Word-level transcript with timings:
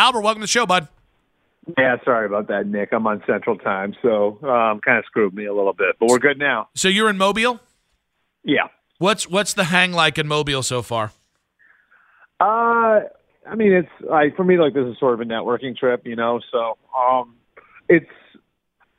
Albert, 0.00 0.22
welcome 0.22 0.40
to 0.40 0.44
the 0.44 0.48
show, 0.48 0.64
bud. 0.64 0.88
Yeah, 1.76 1.96
sorry 2.06 2.24
about 2.24 2.48
that, 2.48 2.66
Nick. 2.66 2.88
I'm 2.90 3.06
on 3.06 3.22
Central 3.26 3.58
Time, 3.58 3.94
so 4.00 4.38
um, 4.42 4.80
kind 4.80 4.96
of 4.96 5.04
screwed 5.04 5.34
me 5.34 5.44
a 5.44 5.52
little 5.52 5.74
bit, 5.74 5.96
but 6.00 6.08
we're 6.08 6.18
good 6.18 6.38
now. 6.38 6.70
So 6.74 6.88
you're 6.88 7.10
in 7.10 7.18
Mobile? 7.18 7.60
Yeah. 8.42 8.68
What's 8.96 9.28
what's 9.28 9.52
the 9.52 9.64
hang 9.64 9.92
like 9.92 10.16
in 10.16 10.26
Mobile 10.26 10.62
so 10.62 10.80
far? 10.80 11.12
Uh, 12.40 13.00
I 13.46 13.54
mean, 13.54 13.72
it's 13.72 13.90
like 14.00 14.36
for 14.36 14.44
me, 14.44 14.56
like 14.56 14.72
this 14.72 14.86
is 14.86 14.98
sort 14.98 15.12
of 15.12 15.20
a 15.20 15.24
networking 15.24 15.76
trip, 15.76 16.06
you 16.06 16.16
know. 16.16 16.40
So, 16.50 16.78
um, 16.98 17.36
it's 17.90 18.06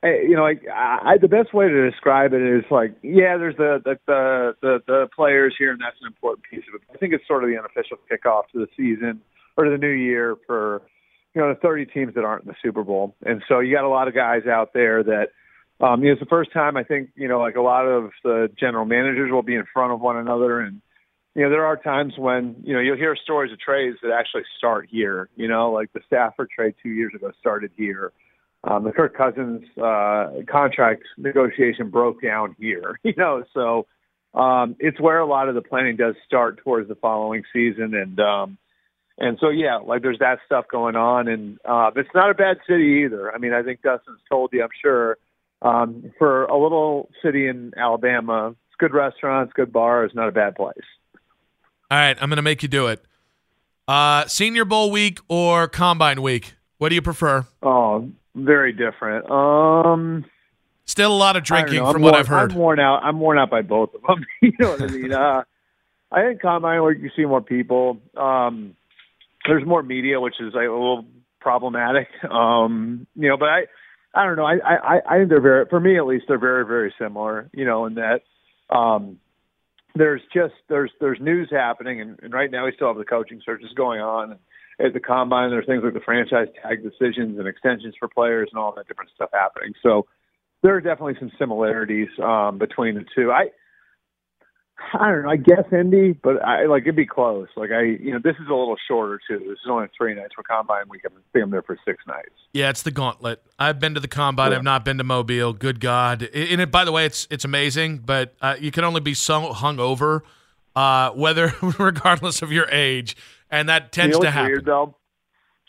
eh, 0.04 0.22
you 0.28 0.36
know, 0.36 0.44
like 0.44 0.62
I, 0.72 1.18
the 1.20 1.28
best 1.28 1.52
way 1.52 1.68
to 1.68 1.90
describe 1.90 2.34
it 2.34 2.44
is 2.44 2.64
like, 2.70 2.96
yeah, 3.02 3.38
there's 3.38 3.58
the 3.58 3.82
the 3.84 3.98
the 4.06 4.56
the, 4.62 4.84
the 4.86 5.08
players 5.16 5.56
here, 5.58 5.72
and 5.72 5.82
that's 5.82 5.98
an 6.00 6.06
important 6.06 6.46
piece 6.48 6.64
of 6.70 6.76
it. 6.76 6.82
I 6.94 6.98
think 6.98 7.12
it's 7.12 7.28
sort 7.28 7.44
of 7.44 7.50
the 7.50 7.58
unofficial 7.58 7.98
kickoff 8.08 8.44
to 8.54 8.60
the 8.60 8.68
season 8.78 9.22
or 9.58 9.70
the 9.70 9.78
new 9.78 9.88
year 9.88 10.36
for 10.48 10.82
you 11.34 11.42
know 11.42 11.54
the 11.54 11.60
30 11.60 11.86
teams 11.88 12.16
that 12.16 12.24
aren't 12.24 12.44
in 12.44 12.50
the 12.50 12.56
Super 12.62 12.84
Bowl, 12.84 13.16
and 13.26 13.42
so 13.48 13.60
you 13.60 13.76
got 13.76 13.86
a 13.86 13.90
lot 13.90 14.08
of 14.08 14.16
guys 14.16 14.46
out 14.48 14.74
there 14.74 15.04
that. 15.04 15.30
Um, 15.80 16.04
you 16.04 16.10
know, 16.10 16.12
it's 16.12 16.20
the 16.20 16.28
first 16.28 16.54
time 16.54 16.78
I 16.78 16.84
think 16.84 17.10
you 17.16 17.28
know, 17.28 17.40
like 17.40 17.56
a 17.56 17.62
lot 17.62 17.88
of 17.88 18.12
the 18.24 18.50
general 18.60 18.86
managers 18.86 19.32
will 19.32 19.42
be 19.42 19.56
in 19.56 19.64
front 19.74 19.92
of 19.92 20.00
one 20.00 20.16
another, 20.16 20.60
and 20.60 20.80
you 21.36 21.44
know, 21.44 21.50
there 21.50 21.66
are 21.66 21.78
times 21.78 22.14
when, 22.18 22.56
you 22.64 22.74
know, 22.74 22.82
you'll 22.82 22.98
hear 22.98 23.16
stories 23.16 23.54
of 23.54 23.60
trades 23.60 23.98
that 24.04 24.12
actually 24.12 24.44
start 24.58 24.88
here, 24.90 25.30
you 25.36 25.48
know, 25.48 25.72
like 25.72 25.92
the 25.94 26.02
Stafford 26.06 26.50
trade 26.50 26.76
two 26.84 26.90
years 26.90 27.14
ago 27.16 27.32
started 27.40 27.72
here. 27.78 28.12
Um, 28.64 28.84
the 28.84 28.92
Kirk 28.92 29.16
Cousins 29.16 29.64
uh, 29.82 30.44
contract 30.50 31.04
negotiation 31.18 31.90
broke 31.90 32.22
down 32.22 32.56
here, 32.60 33.00
you 33.04 33.14
know, 33.18 33.44
so 33.54 33.88
um, 34.34 34.76
it's 34.80 35.00
where 35.00 35.20
a 35.20 35.26
lot 35.26 35.48
of 35.48 35.56
the 35.56 35.62
planning 35.62 35.96
does 35.96 36.16
start 36.26 36.58
towards 36.64 36.90
the 36.90 36.96
following 36.96 37.44
season. 37.54 37.94
And, 37.96 38.20
um, 38.20 38.58
and 39.22 39.38
so, 39.40 39.50
yeah, 39.50 39.78
like 39.78 40.02
there's 40.02 40.20
that 40.20 40.40
stuff 40.46 40.66
going 40.70 40.96
on. 40.96 41.28
And 41.28 41.60
uh, 41.64 41.92
it's 41.96 42.10
not 42.16 42.32
a 42.32 42.34
bad 42.34 42.58
city 42.68 43.04
either. 43.06 43.32
I 43.32 43.38
mean, 43.38 43.54
I 43.54 43.62
think 43.62 43.84
Dustin's 43.84 44.20
told 44.28 44.52
you, 44.52 44.64
I'm 44.64 44.70
sure, 44.82 45.18
um, 45.62 46.12
for 46.18 46.46
a 46.46 46.58
little 46.58 47.08
city 47.24 47.48
in 47.48 47.72
Alabama, 47.78 48.50
it's 48.50 48.76
good 48.80 48.94
restaurants, 48.94 49.54
good 49.54 49.72
bars, 49.72 50.12
not 50.16 50.28
a 50.28 50.32
bad 50.32 50.56
place. 50.56 50.76
All 51.92 51.98
right, 51.98 52.18
I'm 52.20 52.30
going 52.30 52.38
to 52.38 52.42
make 52.42 52.64
you 52.64 52.68
do 52.68 52.88
it. 52.88 53.04
Uh, 53.88 54.26
Senior 54.26 54.66
Bowl 54.66 54.90
week 54.90 55.20
or 55.28 55.68
Combine 55.68 56.22
week? 56.24 56.56
What 56.80 56.90
do 56.90 56.96
you 56.96 57.02
prefer? 57.02 57.46
Oh, 57.62 58.10
very 58.34 58.74
different. 58.74 59.30
Um, 59.30 60.26
Still 60.86 61.14
a 61.14 61.16
lot 61.16 61.36
of 61.36 61.44
drinking 61.44 61.78
from 61.78 61.86
worn, 61.86 62.02
what 62.02 62.16
I've 62.16 62.28
heard. 62.28 62.52
I'm 62.52 62.58
worn 62.58 62.80
out. 62.80 63.04
I'm 63.04 63.20
worn 63.20 63.38
out 63.38 63.52
by 63.52 63.62
both 63.62 63.94
of 63.94 64.02
them. 64.02 64.26
you 64.42 64.52
know 64.60 64.72
what 64.72 64.82
I 64.82 64.88
mean? 64.88 65.14
Uh, 65.14 65.44
I 66.12 66.24
think 66.24 66.42
Combine 66.42 66.84
week 66.84 66.98
you 67.02 67.12
see 67.16 67.24
more 67.26 67.42
people. 67.42 68.00
Um, 68.18 68.76
there's 69.48 69.66
more 69.66 69.84
media, 69.84 70.20
which 70.20 70.36
is 70.40 70.54
like, 70.54 70.68
a 70.68 70.72
little 70.72 71.06
problematic. 71.40 72.08
Um, 72.30 73.08
you 73.16 73.30
know, 73.30 73.38
but 73.38 73.50
I, 73.50 73.62
I 74.14 74.26
don't 74.26 74.36
know. 74.36 74.46
I, 74.46 74.58
I, 74.64 75.00
I 75.10 75.18
think 75.18 75.30
they're 75.30 75.42
very, 75.42 75.66
for 75.70 75.80
me 75.80 75.98
at 75.98 76.06
least, 76.06 76.26
they're 76.28 76.38
very, 76.38 76.66
very 76.66 76.94
similar. 77.00 77.50
You 77.54 77.66
know, 77.66 77.86
in 77.86 77.96
that. 77.96 78.22
Um, 78.70 79.20
there's 79.96 80.22
just 80.34 80.54
there's 80.70 80.92
there's 81.02 81.20
news 81.20 81.50
happening, 81.52 82.00
and, 82.00 82.18
and 82.24 82.34
right 82.34 82.50
now 82.50 82.66
we 82.66 82.72
still 82.74 82.88
have 82.88 82.98
the 82.98 83.04
coaching 83.04 83.42
searches 83.46 83.70
going 83.76 84.00
on. 84.00 84.32
And 84.32 84.88
at 84.88 84.94
the 84.94 85.00
combine, 85.00 85.50
there's 85.50 85.66
things 85.66 85.84
like 85.84 85.94
the 85.94 86.00
franchise 86.00 86.48
tag 86.64 86.82
decisions 86.84 87.38
and 87.38 87.48
extensions 87.48 87.96
for 88.00 88.08
players 88.08 88.50
and 88.52 88.60
all 88.60 88.74
that 88.76 88.88
different 88.88 89.12
stuff 89.14 89.30
happening. 89.34 89.74
So 89.84 90.06
there 90.64 90.76
are 90.76 90.82
definitely 90.82 91.16
some 91.20 91.32
similarities 91.38 92.08
um, 92.24 92.58
between 92.58 92.96
the 92.96 93.06
two. 93.14 93.32
I 93.32 93.50
I 94.94 95.10
don't 95.10 95.24
know. 95.24 95.30
I 95.30 95.38
guess 95.38 95.64
Indy, 95.72 96.14
but 96.14 96.44
I 96.44 96.66
like 96.66 96.84
it'd 96.84 96.96
be 96.96 97.06
close. 97.06 97.48
Like 97.56 97.72
I, 97.72 97.82
you 97.82 98.12
know, 98.12 98.20
this 98.24 98.36
is 98.36 98.48
a 98.48 98.54
little 98.54 98.76
shorter 98.88 99.20
too. 99.28 99.40
This 99.40 99.60
is 99.64 99.70
only 99.70 99.88
three 99.98 100.14
nights 100.14 100.34
for 100.36 100.44
combine 100.44 100.84
week. 100.90 101.02
I 101.06 101.10
think 101.10 101.44
I'm 101.44 101.52
there 101.52 101.62
for 101.62 101.78
six 101.86 102.04
nights. 102.08 102.32
Yeah, 102.54 102.70
it's 102.70 102.84
the 102.84 102.92
gauntlet. 102.92 103.42
I've 103.58 103.80
been 103.80 103.94
to 103.94 104.00
the 104.00 104.08
combine. 104.08 104.52
Yeah. 104.52 104.58
I've 104.58 104.64
not 104.64 104.84
been 104.84 104.98
to 104.98 105.04
Mobile. 105.04 105.54
Good 105.54 105.80
God! 105.80 106.24
And 106.34 106.62
it, 106.62 106.72
by 106.72 106.86
the 106.86 106.92
way, 106.92 107.06
it's 107.06 107.28
it's 107.32 107.46
amazing, 107.46 108.00
but 108.00 108.36
uh, 108.42 108.56
you 108.60 108.72
can 108.72 108.84
only 108.84 109.02
be 109.02 109.14
so 109.14 109.54
hungover, 109.54 110.22
uh, 110.76 111.12
whether 111.12 111.54
regardless 111.80 112.42
of 112.42 112.52
your 112.52 112.70
age, 112.70 113.16
and 113.50 113.70
that 113.70 113.92
tends 113.92 114.16
you 114.16 114.20
know 114.20 114.26
to 114.26 114.32
happen. 114.32 114.52
Weird 114.52 114.66
though. 114.66 114.96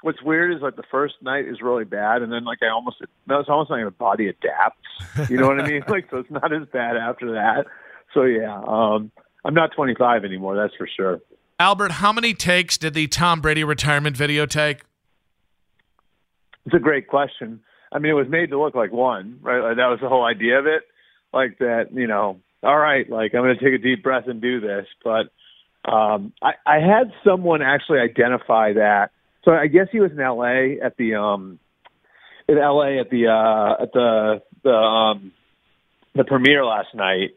What's 0.02 0.20
weird 0.20 0.52
is 0.52 0.60
like 0.62 0.74
the 0.74 0.82
first 0.90 1.14
night 1.22 1.46
is 1.46 1.62
really 1.62 1.84
bad, 1.84 2.22
and 2.22 2.32
then 2.32 2.44
like 2.44 2.58
I 2.62 2.68
almost 2.68 2.96
no, 3.28 3.38
it's 3.38 3.48
almost 3.48 3.70
like 3.70 3.78
your 3.78 3.92
body 3.92 4.26
adapts. 4.26 5.30
You 5.30 5.36
know 5.36 5.46
what 5.46 5.60
I 5.60 5.68
mean? 5.68 5.84
Like 5.88 6.08
so, 6.10 6.18
it's 6.18 6.30
not 6.30 6.52
as 6.52 6.66
bad 6.72 6.96
after 6.96 7.32
that. 7.32 7.66
So 8.14 8.22
yeah, 8.24 8.60
um, 8.66 9.10
I'm 9.44 9.54
not 9.54 9.70
25 9.74 10.24
anymore. 10.24 10.56
That's 10.56 10.74
for 10.76 10.88
sure. 10.96 11.20
Albert, 11.58 11.92
how 11.92 12.12
many 12.12 12.34
takes 12.34 12.76
did 12.76 12.94
the 12.94 13.06
Tom 13.06 13.40
Brady 13.40 13.64
retirement 13.64 14.16
video 14.16 14.46
take? 14.46 14.82
It's 16.66 16.74
a 16.74 16.80
great 16.80 17.06
question. 17.08 17.60
I 17.92 17.98
mean, 17.98 18.10
it 18.10 18.14
was 18.14 18.28
made 18.28 18.50
to 18.50 18.60
look 18.60 18.74
like 18.74 18.92
one, 18.92 19.38
right? 19.42 19.60
Like, 19.60 19.76
that 19.76 19.86
was 19.86 19.98
the 20.00 20.08
whole 20.08 20.24
idea 20.24 20.58
of 20.58 20.66
it. 20.66 20.82
Like 21.32 21.58
that, 21.58 21.88
you 21.92 22.06
know, 22.06 22.40
all 22.62 22.78
right, 22.78 23.08
like 23.08 23.34
I'm 23.34 23.42
going 23.42 23.56
to 23.56 23.64
take 23.64 23.74
a 23.74 23.82
deep 23.82 24.02
breath 24.02 24.24
and 24.26 24.40
do 24.40 24.60
this. 24.60 24.86
But 25.02 25.30
um, 25.90 26.32
I, 26.42 26.52
I 26.66 26.76
had 26.76 27.12
someone 27.24 27.62
actually 27.62 27.98
identify 27.98 28.74
that. 28.74 29.10
So 29.44 29.52
I 29.52 29.66
guess 29.66 29.88
he 29.90 30.00
was 30.00 30.12
in 30.12 30.20
L.A. 30.20 30.78
at 30.80 30.96
the 30.96 31.16
um, 31.16 31.58
in 32.48 32.58
L.A. 32.58 33.00
at 33.00 33.10
the 33.10 33.28
uh, 33.28 33.82
at 33.82 33.92
the 33.92 34.42
the 34.62 34.70
um, 34.70 35.32
the 36.14 36.24
premiere 36.24 36.64
last 36.64 36.94
night, 36.94 37.30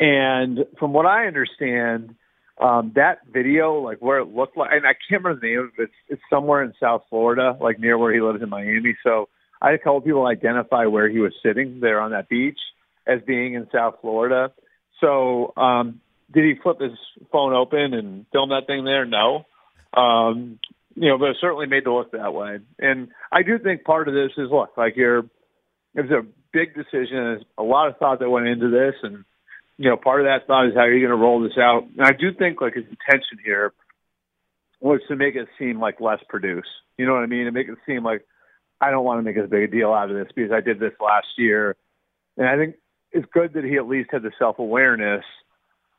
and 0.00 0.60
from 0.78 0.92
what 0.92 1.06
I 1.06 1.26
understand, 1.26 2.14
um, 2.60 2.92
that 2.96 3.18
video, 3.32 3.74
like 3.74 3.98
where 3.98 4.18
it 4.18 4.34
looked 4.34 4.56
like, 4.56 4.70
and 4.72 4.86
I 4.86 4.94
can't 5.08 5.22
remember 5.22 5.40
the 5.40 5.46
name 5.46 5.58
of 5.60 5.66
it. 5.78 5.82
It's, 5.82 5.92
it's 6.08 6.22
somewhere 6.30 6.62
in 6.62 6.72
South 6.80 7.02
Florida, 7.08 7.56
like 7.60 7.78
near 7.78 7.96
where 7.98 8.12
he 8.12 8.20
lives 8.20 8.42
in 8.42 8.48
Miami. 8.48 8.96
So 9.04 9.28
I 9.60 9.70
had 9.70 9.74
a 9.74 9.78
couple 9.78 10.00
people 10.00 10.26
identify 10.26 10.86
where 10.86 11.08
he 11.08 11.18
was 11.18 11.32
sitting 11.44 11.80
there 11.80 12.00
on 12.00 12.12
that 12.12 12.28
beach 12.28 12.58
as 13.06 13.20
being 13.26 13.54
in 13.54 13.68
South 13.72 13.96
Florida. 14.00 14.52
So 15.00 15.52
um, 15.56 16.00
did 16.32 16.44
he 16.44 16.60
flip 16.62 16.80
his 16.80 16.98
phone 17.32 17.54
open 17.54 17.94
and 17.94 18.26
film 18.32 18.50
that 18.50 18.66
thing 18.66 18.84
there? 18.84 19.04
No. 19.04 19.46
Um, 19.96 20.58
you 20.94 21.08
know, 21.08 21.18
but 21.18 21.30
it 21.30 21.36
certainly 21.40 21.66
made 21.66 21.86
it 21.86 21.90
look 21.90 22.12
that 22.12 22.34
way. 22.34 22.58
And 22.78 23.08
I 23.30 23.42
do 23.42 23.58
think 23.58 23.84
part 23.84 24.08
of 24.08 24.14
this 24.14 24.32
is 24.36 24.50
look 24.50 24.76
like 24.76 24.96
you're. 24.96 25.20
It 25.94 26.02
was 26.02 26.10
a 26.10 26.26
big 26.52 26.74
decision. 26.74 27.08
There's 27.10 27.44
a 27.56 27.62
lot 27.62 27.88
of 27.88 27.96
thought 27.98 28.18
that 28.20 28.28
went 28.28 28.46
into 28.46 28.68
this, 28.68 28.94
and 29.02 29.24
you 29.78 29.88
know, 29.88 29.96
part 29.96 30.20
of 30.20 30.26
that 30.26 30.46
thought 30.46 30.66
is 30.66 30.74
how 30.74 30.80
are 30.80 30.92
you 30.92 31.06
going 31.06 31.16
to 31.16 31.22
roll 31.22 31.40
this 31.40 31.56
out. 31.56 31.84
And 31.96 32.06
I 32.06 32.12
do 32.12 32.32
think 32.36 32.60
like 32.60 32.74
his 32.74 32.84
intention 32.84 33.38
here 33.44 33.72
was 34.80 35.00
to 35.08 35.16
make 35.16 35.36
it 35.36 35.48
seem 35.58 35.80
like 35.80 36.00
less 36.00 36.20
produce. 36.28 36.66
You 36.98 37.06
know 37.06 37.14
what 37.14 37.22
I 37.22 37.26
mean? 37.26 37.46
To 37.46 37.52
make 37.52 37.68
it 37.68 37.78
seem 37.86 38.04
like 38.04 38.26
I 38.80 38.90
don't 38.90 39.04
want 39.04 39.18
to 39.18 39.22
make 39.22 39.36
as 39.36 39.48
big 39.48 39.62
a 39.62 39.66
deal 39.68 39.92
out 39.92 40.10
of 40.10 40.16
this 40.16 40.28
because 40.34 40.52
I 40.52 40.60
did 40.60 40.80
this 40.80 40.92
last 41.00 41.26
year. 41.36 41.76
And 42.36 42.48
I 42.48 42.56
think 42.56 42.76
it's 43.12 43.26
good 43.32 43.54
that 43.54 43.64
he 43.64 43.76
at 43.76 43.88
least 43.88 44.10
had 44.12 44.22
the 44.22 44.32
self 44.38 44.58
awareness 44.58 45.24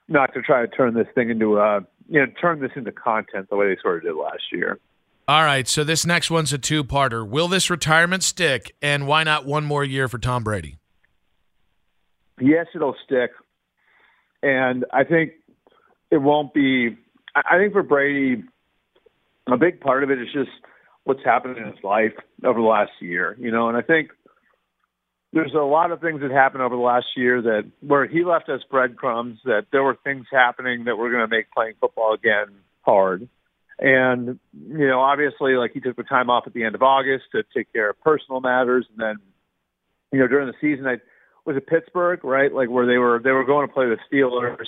not 0.07 0.33
to 0.33 0.41
try 0.41 0.61
to 0.61 0.67
turn 0.67 0.93
this 0.93 1.07
thing 1.15 1.29
into 1.29 1.57
a 1.57 1.81
you 2.09 2.19
know 2.19 2.25
turn 2.41 2.59
this 2.59 2.71
into 2.75 2.91
content 2.91 3.49
the 3.49 3.55
way 3.55 3.67
they 3.73 3.81
sort 3.81 3.97
of 3.97 4.03
did 4.03 4.15
last 4.15 4.43
year. 4.51 4.79
All 5.27 5.43
right, 5.43 5.67
so 5.67 5.83
this 5.83 6.07
next 6.07 6.31
one's 6.31 6.51
a 6.53 6.57
two-parter. 6.57 7.27
Will 7.27 7.47
this 7.47 7.69
retirement 7.69 8.23
stick, 8.23 8.75
and 8.81 9.05
why 9.05 9.23
not 9.23 9.45
one 9.45 9.63
more 9.63 9.83
year 9.83 10.07
for 10.07 10.17
Tom 10.17 10.43
Brady? 10.43 10.79
Yes, 12.41 12.65
it'll 12.73 12.95
stick, 13.05 13.29
and 14.41 14.85
I 14.91 15.03
think 15.03 15.31
it 16.11 16.17
won't 16.17 16.53
be. 16.53 16.97
I 17.35 17.57
think 17.57 17.73
for 17.73 17.83
Brady, 17.83 18.43
a 19.47 19.57
big 19.57 19.81
part 19.81 20.03
of 20.03 20.11
it 20.11 20.19
is 20.19 20.27
just 20.33 20.49
what's 21.03 21.23
happened 21.23 21.57
in 21.57 21.65
his 21.65 21.83
life 21.83 22.13
over 22.43 22.59
the 22.59 22.65
last 22.65 22.91
year, 22.99 23.35
you 23.39 23.51
know, 23.51 23.67
and 23.67 23.77
I 23.77 23.81
think 23.81 24.11
there's 25.31 25.53
a 25.53 25.63
lot 25.63 25.91
of 25.91 26.01
things 26.01 26.21
that 26.21 26.31
happened 26.31 26.63
over 26.63 26.75
the 26.75 26.81
last 26.81 27.05
year 27.15 27.41
that 27.41 27.71
where 27.81 28.07
he 28.07 28.23
left 28.23 28.49
us 28.49 28.61
breadcrumbs 28.69 29.39
that 29.45 29.67
there 29.71 29.83
were 29.83 29.97
things 30.03 30.25
happening 30.31 30.85
that 30.85 30.97
were 30.97 31.11
going 31.11 31.27
to 31.27 31.35
make 31.35 31.51
playing 31.51 31.73
football 31.79 32.13
again 32.13 32.47
hard. 32.81 33.27
And, 33.77 34.39
you 34.53 34.87
know, 34.87 34.99
obviously, 34.99 35.53
like 35.53 35.71
he 35.73 35.79
took 35.79 35.95
the 35.95 36.03
time 36.03 36.29
off 36.29 36.45
at 36.47 36.53
the 36.53 36.63
end 36.63 36.75
of 36.75 36.81
August 36.81 37.25
to 37.31 37.43
take 37.55 37.71
care 37.71 37.91
of 37.91 38.01
personal 38.01 38.41
matters. 38.41 38.85
And 38.89 38.99
then, 38.99 39.15
you 40.11 40.19
know, 40.19 40.27
during 40.27 40.47
the 40.47 40.53
season, 40.59 40.85
I 40.85 40.97
was 41.45 41.55
it 41.57 41.67
Pittsburgh, 41.67 42.23
right? 42.23 42.53
Like 42.53 42.69
where 42.69 42.85
they 42.85 42.97
were, 42.97 43.19
they 43.23 43.31
were 43.31 43.45
going 43.45 43.67
to 43.67 43.73
play 43.73 43.85
the 43.85 43.97
Steelers 44.11 44.65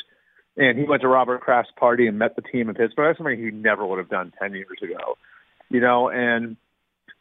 and 0.58 0.78
he 0.78 0.86
went 0.86 1.02
to 1.02 1.08
Robert 1.08 1.42
Kraft's 1.42 1.72
party 1.78 2.08
and 2.08 2.20
met 2.20 2.36
the 2.36 2.42
team 2.42 2.70
in 2.70 2.76
Pittsburgh. 2.76 3.10
That's 3.10 3.18
something 3.18 3.38
he 3.38 3.52
never 3.52 3.86
would 3.86 4.00
have 4.00 4.10
done 4.10 4.34
10 4.40 4.54
years 4.54 4.78
ago, 4.84 5.18
you 5.70 5.80
know, 5.80 6.10
and 6.10 6.58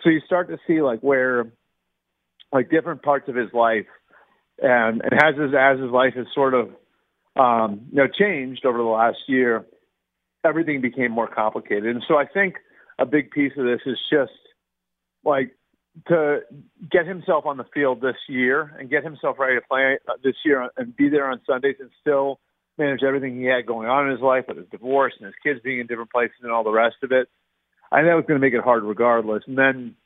so 0.02 0.10
you 0.10 0.20
start 0.26 0.48
to 0.48 0.58
see 0.66 0.82
like 0.82 1.00
where 1.00 1.52
like 2.52 2.70
different 2.70 3.02
parts 3.02 3.28
of 3.28 3.34
his 3.34 3.52
life, 3.52 3.86
and 4.60 5.02
and 5.02 5.12
as 5.14 5.36
his 5.36 5.52
as 5.58 5.78
his 5.78 5.90
life 5.90 6.14
has 6.16 6.26
sort 6.34 6.54
of 6.54 6.70
um, 7.36 7.86
you 7.90 7.98
know 7.98 8.08
changed 8.08 8.64
over 8.64 8.78
the 8.78 8.84
last 8.84 9.18
year, 9.28 9.66
everything 10.44 10.80
became 10.80 11.12
more 11.12 11.28
complicated. 11.28 11.86
And 11.86 12.02
so 12.08 12.16
I 12.16 12.26
think 12.26 12.56
a 12.98 13.06
big 13.06 13.30
piece 13.30 13.52
of 13.56 13.64
this 13.64 13.80
is 13.86 13.98
just 14.10 14.32
like 15.24 15.54
to 16.08 16.40
get 16.90 17.06
himself 17.06 17.46
on 17.46 17.56
the 17.56 17.64
field 17.74 18.00
this 18.00 18.16
year 18.28 18.74
and 18.78 18.88
get 18.88 19.04
himself 19.04 19.38
ready 19.38 19.56
to 19.56 19.66
play 19.66 19.98
uh, 20.08 20.12
this 20.22 20.36
year 20.44 20.68
and 20.76 20.96
be 20.96 21.08
there 21.08 21.30
on 21.30 21.40
Sundays 21.46 21.76
and 21.80 21.90
still 22.00 22.40
manage 22.78 23.02
everything 23.02 23.38
he 23.38 23.46
had 23.46 23.66
going 23.66 23.88
on 23.88 24.06
in 24.06 24.12
his 24.12 24.20
life 24.20 24.44
with 24.48 24.56
his 24.56 24.68
divorce 24.70 25.12
and 25.18 25.26
his 25.26 25.34
kids 25.42 25.60
being 25.62 25.80
in 25.80 25.86
different 25.86 26.10
places 26.10 26.36
and 26.42 26.52
all 26.52 26.64
the 26.64 26.70
rest 26.70 26.96
of 27.02 27.12
it. 27.12 27.28
I 27.92 28.02
that 28.02 28.14
was 28.14 28.24
going 28.26 28.40
to 28.40 28.46
make 28.46 28.54
it 28.54 28.64
hard 28.64 28.84
regardless. 28.84 29.42
And 29.46 29.58
then, 29.58 29.96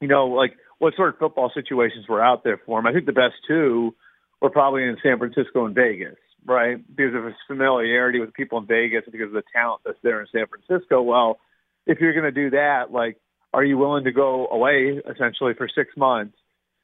you 0.00 0.08
know, 0.08 0.26
like 0.26 0.52
what 0.78 0.94
sort 0.96 1.10
of 1.10 1.18
football 1.18 1.50
situations 1.54 2.06
were 2.08 2.22
out 2.22 2.44
there 2.44 2.60
for 2.66 2.80
him. 2.80 2.86
I 2.86 2.92
think 2.92 3.06
the 3.06 3.12
best 3.12 3.34
two 3.46 3.94
were 4.40 4.50
probably 4.50 4.82
in 4.82 4.96
San 5.02 5.18
Francisco 5.18 5.64
and 5.64 5.74
Vegas, 5.74 6.16
right? 6.44 6.76
Because 6.94 7.14
of 7.14 7.24
his 7.24 7.34
familiarity 7.46 8.18
with 8.18 8.34
people 8.34 8.58
in 8.58 8.66
Vegas 8.66 9.04
and 9.04 9.12
because 9.12 9.28
of 9.28 9.34
the 9.34 9.44
talent 9.54 9.82
that's 9.84 9.98
there 10.02 10.20
in 10.20 10.26
San 10.32 10.46
Francisco. 10.48 11.00
Well, 11.00 11.38
if 11.86 12.00
you're 12.00 12.12
going 12.12 12.24
to 12.24 12.32
do 12.32 12.50
that, 12.50 12.90
like, 12.90 13.16
are 13.52 13.64
you 13.64 13.76
willing 13.76 14.04
to 14.04 14.12
go 14.12 14.48
away 14.48 15.00
essentially 15.10 15.54
for 15.54 15.68
six 15.68 15.96
months 15.96 16.36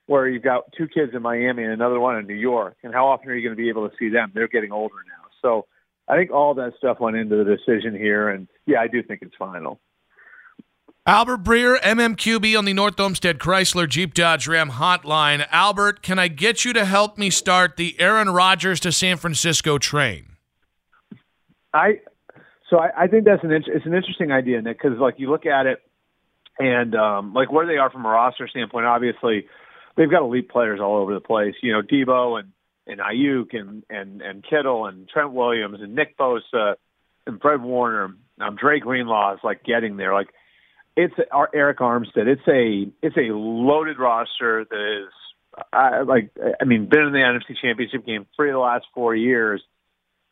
where 0.06 0.28
you've 0.28 0.42
got 0.42 0.72
two 0.76 0.88
kids 0.88 1.12
in 1.14 1.22
Miami 1.22 1.64
and 1.64 1.72
another 1.72 2.00
one 2.00 2.16
in 2.16 2.26
New 2.26 2.34
York? 2.34 2.76
And 2.82 2.92
how 2.92 3.08
often 3.08 3.30
are 3.30 3.34
you 3.34 3.46
going 3.46 3.56
to 3.56 3.62
be 3.62 3.68
able 3.68 3.88
to 3.88 3.94
see 3.98 4.08
them? 4.08 4.32
They're 4.34 4.48
getting 4.48 4.72
older 4.72 4.96
now. 5.06 5.28
So 5.42 5.66
I 6.08 6.16
think 6.16 6.30
all 6.30 6.54
that 6.54 6.74
stuff 6.78 7.00
went 7.00 7.16
into 7.16 7.36
the 7.36 7.44
decision 7.44 7.94
here. 7.94 8.28
And 8.28 8.48
yeah, 8.66 8.80
I 8.80 8.88
do 8.88 9.02
think 9.02 9.22
it's 9.22 9.34
final. 9.38 9.80
Albert 11.06 11.42
Breer, 11.42 11.80
MMQB 11.80 12.58
on 12.58 12.66
the 12.66 12.74
North 12.74 13.00
Olmsted 13.00 13.38
Chrysler 13.38 13.88
Jeep 13.88 14.12
Dodge 14.12 14.46
Ram 14.46 14.72
hotline. 14.72 15.46
Albert, 15.50 16.02
can 16.02 16.18
I 16.18 16.28
get 16.28 16.66
you 16.66 16.74
to 16.74 16.84
help 16.84 17.16
me 17.16 17.30
start 17.30 17.78
the 17.78 17.98
Aaron 17.98 18.28
Rodgers 18.28 18.78
to 18.80 18.92
San 18.92 19.16
Francisco 19.16 19.78
train? 19.78 20.36
I 21.72 22.00
so 22.68 22.78
I, 22.78 23.04
I 23.04 23.06
think 23.06 23.24
that's 23.24 23.42
an 23.42 23.52
it's 23.52 23.86
an 23.86 23.94
interesting 23.94 24.32
idea, 24.32 24.60
Nick, 24.60 24.82
because 24.82 24.98
like 24.98 25.14
you 25.16 25.30
look 25.30 25.46
at 25.46 25.64
it 25.64 25.80
and 26.58 26.94
um, 26.94 27.32
like 27.34 27.52
where 27.52 27.66
they 27.66 27.76
are 27.76 27.90
from 27.90 28.04
a 28.04 28.08
roster 28.08 28.48
standpoint. 28.48 28.86
Obviously, 28.86 29.46
they've 29.96 30.10
got 30.10 30.22
elite 30.22 30.48
players 30.48 30.80
all 30.80 30.96
over 30.96 31.14
the 31.14 31.20
place. 31.20 31.54
You 31.62 31.72
know, 31.72 31.82
Deebo 31.82 32.40
and 32.40 32.52
and 32.86 33.00
Aiyuk 33.00 33.54
and 33.54 33.84
and 33.90 34.22
and 34.22 34.44
Kittle 34.44 34.86
and 34.86 35.08
Trent 35.08 35.32
Williams 35.32 35.78
and 35.80 35.94
Nick 35.94 36.16
Bosa 36.16 36.74
and 37.26 37.40
Fred 37.40 37.62
Warner. 37.62 38.14
Um, 38.40 38.56
Dre 38.56 38.80
Greenlaw 38.80 39.34
is 39.34 39.40
like 39.42 39.64
getting 39.64 39.96
there. 39.96 40.14
Like 40.14 40.28
it's 40.96 41.14
our 41.30 41.48
Arik 41.54 41.76
Armstead. 41.76 42.26
It's 42.26 42.48
a 42.48 42.90
it's 43.06 43.16
a 43.16 43.32
loaded 43.32 43.98
roster 43.98 44.64
that 44.68 45.02
is 45.04 45.12
I, 45.72 46.00
like 46.00 46.30
I 46.60 46.64
mean 46.64 46.88
been 46.88 47.02
in 47.02 47.12
the 47.12 47.18
NFC 47.18 47.56
Championship 47.60 48.04
game 48.04 48.26
three 48.36 48.50
of 48.50 48.54
the 48.54 48.58
last 48.58 48.86
four 48.94 49.14
years, 49.14 49.62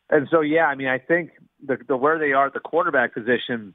and 0.09 0.27
so 0.29 0.41
yeah, 0.41 0.65
I 0.65 0.75
mean 0.75 0.87
I 0.87 0.99
think 0.99 1.31
the 1.65 1.77
the 1.87 1.95
where 1.95 2.19
they 2.19 2.33
are 2.33 2.47
at 2.47 2.53
the 2.53 2.59
quarterback 2.59 3.13
position 3.13 3.73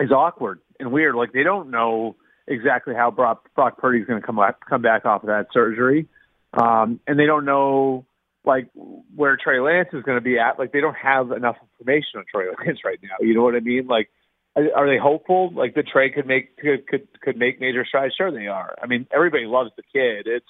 is 0.00 0.10
awkward 0.10 0.60
and 0.78 0.92
weird. 0.92 1.14
Like 1.14 1.32
they 1.32 1.42
don't 1.42 1.70
know 1.70 2.16
exactly 2.46 2.94
how 2.94 3.10
Brock, 3.10 3.48
Brock 3.54 3.78
Purdy 3.78 4.00
is 4.00 4.06
going 4.06 4.20
to 4.20 4.26
come 4.26 4.36
back 4.36 4.64
come 4.68 4.82
back 4.82 5.04
off 5.04 5.22
of 5.22 5.28
that 5.28 5.48
surgery, 5.52 6.08
um, 6.54 7.00
and 7.06 7.18
they 7.18 7.26
don't 7.26 7.44
know 7.44 8.06
like 8.44 8.68
where 9.14 9.36
Trey 9.36 9.58
Lance 9.60 9.88
is 9.92 10.02
going 10.02 10.18
to 10.18 10.24
be 10.24 10.38
at. 10.38 10.58
Like 10.58 10.72
they 10.72 10.80
don't 10.80 10.96
have 10.96 11.32
enough 11.32 11.56
information 11.62 12.18
on 12.18 12.24
Trey 12.32 12.46
Lance 12.66 12.80
right 12.84 12.98
now. 13.02 13.16
You 13.20 13.34
know 13.34 13.42
what 13.42 13.54
I 13.54 13.60
mean? 13.60 13.86
Like 13.86 14.10
are 14.56 14.88
they 14.88 14.98
hopeful? 14.98 15.52
Like 15.54 15.74
the 15.74 15.82
Trey 15.82 16.10
could 16.10 16.26
make 16.26 16.56
could 16.56 16.86
could 16.86 17.08
could 17.20 17.36
make 17.36 17.60
major 17.60 17.84
strides? 17.84 18.14
Sure, 18.16 18.32
they 18.32 18.46
are. 18.46 18.74
I 18.82 18.86
mean, 18.86 19.06
everybody 19.14 19.44
loves 19.44 19.70
the 19.76 19.82
kid. 19.82 20.26
It's 20.26 20.46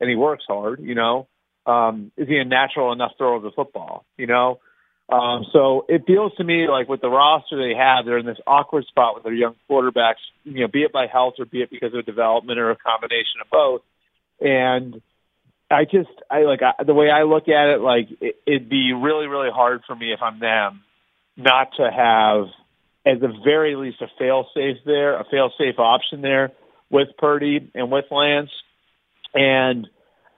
and 0.00 0.08
he 0.08 0.16
works 0.16 0.44
hard. 0.48 0.80
You 0.80 0.94
know, 0.94 1.28
um, 1.66 2.10
is 2.16 2.26
he 2.26 2.38
a 2.38 2.44
natural 2.44 2.92
enough 2.92 3.12
thrower 3.18 3.36
of 3.36 3.42
the 3.42 3.50
football? 3.50 4.06
You 4.16 4.26
know, 4.26 4.60
um, 5.10 5.44
so 5.52 5.86
it 5.88 6.04
feels 6.06 6.32
to 6.36 6.44
me 6.44 6.68
like 6.68 6.88
with 6.88 7.00
the 7.00 7.10
roster 7.10 7.56
they 7.56 7.76
have, 7.76 8.04
they're 8.04 8.18
in 8.18 8.26
this 8.26 8.38
awkward 8.46 8.86
spot 8.86 9.14
with 9.14 9.24
their 9.24 9.34
young 9.34 9.56
quarterbacks. 9.68 10.22
You 10.44 10.60
know, 10.60 10.68
be 10.68 10.82
it 10.82 10.92
by 10.92 11.06
health 11.08 11.34
or 11.38 11.46
be 11.46 11.62
it 11.62 11.70
because 11.70 11.92
of 11.94 12.06
development 12.06 12.60
or 12.60 12.70
a 12.70 12.76
combination 12.76 13.40
of 13.42 13.50
both. 13.50 13.82
And 14.40 15.02
I 15.68 15.84
just 15.84 16.10
I 16.30 16.42
like 16.42 16.60
I, 16.62 16.84
the 16.84 16.94
way 16.94 17.10
I 17.10 17.24
look 17.24 17.48
at 17.48 17.70
it, 17.70 17.80
like 17.80 18.08
it, 18.20 18.36
it'd 18.46 18.68
be 18.68 18.92
really 18.92 19.26
really 19.26 19.50
hard 19.50 19.82
for 19.84 19.96
me 19.96 20.12
if 20.12 20.20
I'm 20.22 20.38
them 20.38 20.82
not 21.36 21.70
to 21.78 21.90
have 21.90 22.46
at 23.04 23.20
the 23.20 23.32
very 23.44 23.74
least 23.74 24.00
a 24.02 24.06
fail 24.16 24.46
safe 24.54 24.76
there, 24.84 25.18
a 25.18 25.24
fail 25.24 25.50
safe 25.58 25.78
option 25.78 26.20
there 26.20 26.52
with 26.88 27.08
Purdy 27.18 27.70
and 27.74 27.90
with 27.90 28.04
Lance. 28.12 28.50
And 29.34 29.88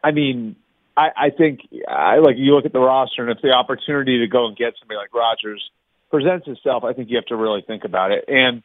I 0.03 0.13
mean, 0.13 0.57
I, 0.97 1.09
I 1.17 1.31
think 1.31 1.61
I 1.89 2.19
like 2.19 2.37
you 2.37 2.55
look 2.55 2.67
at 2.67 2.73
the 2.73 2.81
roster, 2.81 3.23
and 3.23 3.31
if 3.31 3.43
the 3.43 3.53
opportunity 3.53 4.19
to 4.21 4.27
go 4.27 4.47
and 4.47 4.57
get 4.57 4.75
somebody 4.79 4.99
like 4.99 5.15
Rodgers 5.15 5.63
presents 6.11 6.47
itself, 6.47 6.85
I 6.85 6.93
think 6.93 7.11
you 7.11 7.17
have 7.17 7.27
to 7.27 7.37
really 7.37 7.63
think 7.67 7.85
about 7.85 8.13
it. 8.13 8.25
And 8.29 8.63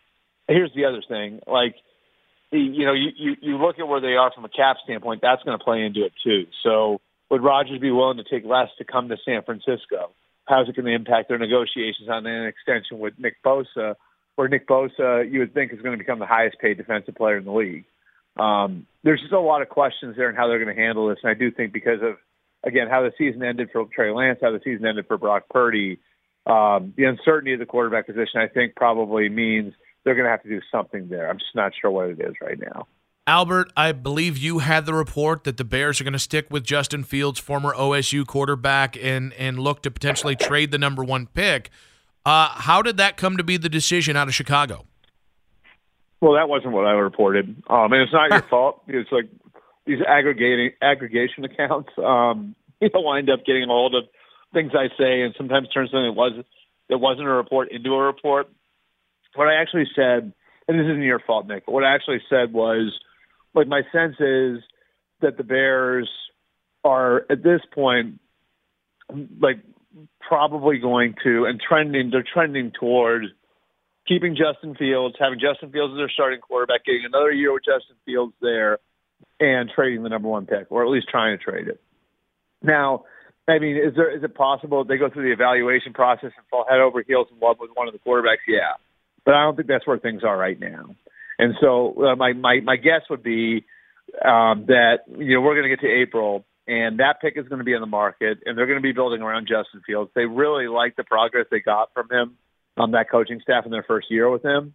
here's 0.48 0.74
the 0.74 0.86
other 0.86 1.01
thing, 1.07 1.39
like 1.48 1.75
you 2.51 2.86
know, 2.86 2.93
you, 2.93 3.10
you, 3.17 3.36
you 3.41 3.57
look 3.57 3.77
at 3.77 3.88
where 3.88 4.00
they 4.00 4.15
are 4.15 4.31
from 4.34 4.46
a 4.46 4.50
cap 4.50 4.77
standpoint, 4.84 5.22
that's 5.22 5.43
going 5.43 5.57
to 5.57 5.63
play 5.63 5.84
into 5.84 6.05
it 6.05 6.13
too. 6.24 6.48
So 6.63 7.01
would 7.29 7.43
Rodgers 7.43 7.79
be 7.79 7.91
willing 7.91 8.17
to 8.17 8.24
take 8.24 8.46
less 8.46 8.69
to 8.77 8.86
come 8.86 9.10
to 9.10 9.17
San 9.25 9.43
Francisco? 9.43 10.12
how's 10.48 10.69
it 10.69 10.75
going 10.75 10.86
to 10.86 10.93
impact 10.93 11.29
their 11.29 11.38
negotiations 11.38 12.10
on 12.10 12.25
an 12.25 12.48
extension 12.48 13.00
with 13.00 13.13
Nick 13.19 13.43
Bosa, 13.43 13.96
where 14.36 14.48
Nick 14.48 14.67
Bosa 14.67 15.29
you 15.29 15.39
would 15.39 15.53
think 15.53 15.74
is 15.74 15.81
going 15.81 15.98
to 15.98 15.98
become 15.98 16.19
the 16.19 16.25
highest 16.25 16.57
paid 16.60 16.77
defensive 16.77 17.15
player 17.15 17.38
in 17.38 17.46
the 17.46 17.51
league. 17.51 17.86
Um, 18.39 18.86
there's 19.03 19.22
just 19.22 19.34
a 19.34 19.39
lot 19.39 19.62
of 19.62 19.70
questions 19.70 20.15
there 20.17 20.29
and 20.29 20.38
how 20.38 20.48
they're 20.48 20.63
going 20.63 20.75
to 20.75 20.82
handle 20.82 21.08
this, 21.08 21.20
and 21.24 21.29
I 21.29 21.34
do 21.34 21.51
think 21.51 21.74
because 21.74 22.01
of 22.01 22.17
again 22.65 22.88
how 22.89 23.01
the 23.01 23.12
season 23.17 23.44
ended 23.44 23.70
for 23.72 23.86
Trey 23.86 24.12
Lance, 24.12 24.39
how 24.41 24.51
the 24.51 24.62
season 24.63 24.86
ended 24.86 25.08
for 25.08 25.17
Brock 25.17 25.44
Purdy, 25.50 26.00
um, 26.46 26.94
the 26.98 27.06
uncertainty 27.06 27.53
of 27.53 27.60
the 27.60 27.65
quarterback 27.65 28.06
position, 28.06 28.39
I 28.39 28.48
think 28.48 28.75
probably 28.75 29.29
means 29.29 29.74
they're 30.03 30.15
going 30.15 30.25
to 30.25 30.32
have 30.32 30.44
to 30.44 30.50
do 30.50 30.62
something 30.72 31.10
there. 31.10 31.29
I'm 31.29 31.38
just 31.38 31.56
not 31.56 31.74
sure 31.79 31.91
what 31.91 32.10
it 32.10 32.20
is 32.20 32.36
right 32.41 32.60
now. 32.60 32.88
Albert, 33.27 33.74
I 33.75 33.91
believe 33.91 34.38
you 34.38 34.60
had 34.60 34.86
the 34.86 34.94
report 34.94 35.44
that 35.44 35.58
the 35.58 35.65
Bears 35.65 36.00
are 36.00 36.06
going 36.06 36.13
to 36.13 36.20
stick 36.20 36.48
with 36.50 36.63
Justin 36.63 37.03
Fields, 37.03 37.39
former 37.39 37.74
OSU 37.74 38.25
quarterback, 38.25 38.96
and 38.96 39.34
and 39.34 39.60
look 39.60 39.84
to 39.84 39.91
potentially 39.91 40.36
trade 40.36 40.72
the 40.72 40.77
number 40.77 41.03
one 41.03 41.27
pick. 41.27 41.70
Uh, 42.25 42.50
how 42.50 42.82
did 42.82 42.96
that 42.98 43.17
come 43.17 43.36
to 43.36 43.44
be 43.44 43.58
the 43.58 43.70
decision 43.70 44.15
out 44.15 44.29
of 44.29 44.34
Chicago? 44.34 44.86
Well, 46.19 46.33
that 46.33 46.50
wasn't 46.50 46.74
what 46.74 46.86
I 46.86 46.91
reported. 46.91 47.63
Um, 47.69 47.93
and 47.93 48.01
it's 48.01 48.13
not 48.13 48.31
your 48.31 48.41
fault. 48.50 48.83
It's 48.88 49.12
like 49.12 49.29
these 49.86 50.00
aggregating 50.07 50.71
aggregation 50.81 51.45
accounts. 51.45 51.89
Um, 51.97 52.55
you 52.81 52.89
know, 52.93 53.01
wind 53.01 53.29
up 53.29 53.45
getting 53.45 53.63
a 53.63 53.67
hold 53.67 53.95
of 53.95 54.03
things 54.53 54.71
I 54.75 54.88
say, 54.97 55.21
and 55.21 55.33
sometimes 55.38 55.69
turns 55.69 55.91
something 55.91 56.05
that 56.05 56.13
was 56.13 56.43
that 56.89 56.97
wasn't 57.00 57.27
a 57.27 57.31
report 57.31 57.71
into 57.71 57.93
a 57.93 58.01
report. 58.01 58.47
What 59.36 59.47
I 59.47 59.62
actually 59.62 59.88
said, 59.95 60.33
and 60.67 60.79
this 60.79 60.86
isn't 60.86 61.03
your 61.03 61.19
fault, 61.19 61.47
Nick. 61.47 61.65
But 61.65 61.74
what 61.74 61.83
I 61.83 61.93
actually 61.93 62.21
said 62.29 62.53
was 62.53 62.97
like 63.53 63.67
my 63.67 63.81
sense 63.91 64.15
is 64.19 64.63
that 65.21 65.38
the 65.38 65.43
Bears 65.43 66.09
are 66.83 67.25
at 67.29 67.43
this 67.43 67.62
point 67.74 68.19
like 69.39 69.59
probably 70.19 70.77
going 70.77 71.15
to 71.24 71.45
and 71.45 71.59
trending 71.59 72.12
they're 72.12 72.24
trending 72.24 72.71
toward 72.77 73.25
keeping 74.07 74.35
Justin 74.35 74.75
Fields, 74.75 75.15
having 75.19 75.39
Justin 75.39 75.71
Fields 75.71 75.93
as 75.93 75.97
their 75.97 76.09
starting 76.09 76.39
quarterback, 76.39 76.85
getting 76.85 77.05
another 77.05 77.31
year 77.31 77.53
with 77.53 77.63
Justin 77.65 77.95
Fields 78.05 78.33
there, 78.41 78.79
and 79.39 79.69
trading 79.73 80.03
the 80.03 80.09
number 80.09 80.27
one 80.27 80.45
pick, 80.45 80.67
or 80.69 80.83
at 80.83 80.89
least 80.89 81.07
trying 81.09 81.37
to 81.37 81.43
trade 81.43 81.67
it. 81.67 81.81
Now, 82.61 83.05
I 83.47 83.59
mean, 83.59 83.77
is 83.77 83.95
there 83.95 84.15
is 84.15 84.23
it 84.23 84.35
possible 84.35 84.83
they 84.83 84.97
go 84.97 85.09
through 85.09 85.23
the 85.23 85.33
evaluation 85.33 85.93
process 85.93 86.31
and 86.35 86.45
fall 86.49 86.65
head 86.69 86.79
over 86.79 87.03
heels 87.05 87.27
in 87.31 87.39
love 87.39 87.57
with 87.59 87.71
one 87.73 87.87
of 87.87 87.93
the 87.93 87.99
quarterbacks? 87.99 88.43
Yeah, 88.47 88.73
but 89.25 89.35
I 89.35 89.43
don't 89.43 89.55
think 89.55 89.67
that's 89.67 89.85
where 89.87 89.99
things 89.99 90.23
are 90.23 90.37
right 90.37 90.59
now. 90.59 90.95
And 91.39 91.53
so 91.61 91.93
uh, 92.03 92.15
my 92.15 92.33
my 92.33 92.59
my 92.63 92.75
guess 92.75 93.01
would 93.09 93.23
be 93.23 93.65
um, 94.23 94.65
that 94.67 94.99
you 95.07 95.35
know 95.35 95.41
we're 95.41 95.55
going 95.55 95.69
to 95.69 95.75
get 95.75 95.81
to 95.81 96.01
April 96.01 96.45
and 96.67 96.99
that 96.99 97.21
pick 97.21 97.37
is 97.37 97.47
going 97.47 97.59
to 97.59 97.65
be 97.65 97.73
in 97.73 97.79
the 97.79 97.87
market, 97.87 98.39
and 98.45 98.57
they're 98.57 98.65
going 98.65 98.77
to 98.77 98.83
be 98.83 98.91
building 98.91 99.21
around 99.21 99.47
Justin 99.47 99.81
Fields. 99.87 100.11
They 100.13 100.25
really 100.25 100.67
like 100.67 100.97
the 100.97 101.05
progress 101.05 101.45
they 101.49 101.61
got 101.61 101.93
from 101.93 102.09
him 102.11 102.35
on 102.77 102.91
that 102.91 103.10
coaching 103.10 103.39
staff 103.41 103.65
in 103.65 103.72
their 103.72 103.84
first 103.84 104.07
year 104.10 104.29
with 104.29 104.43
him, 104.43 104.74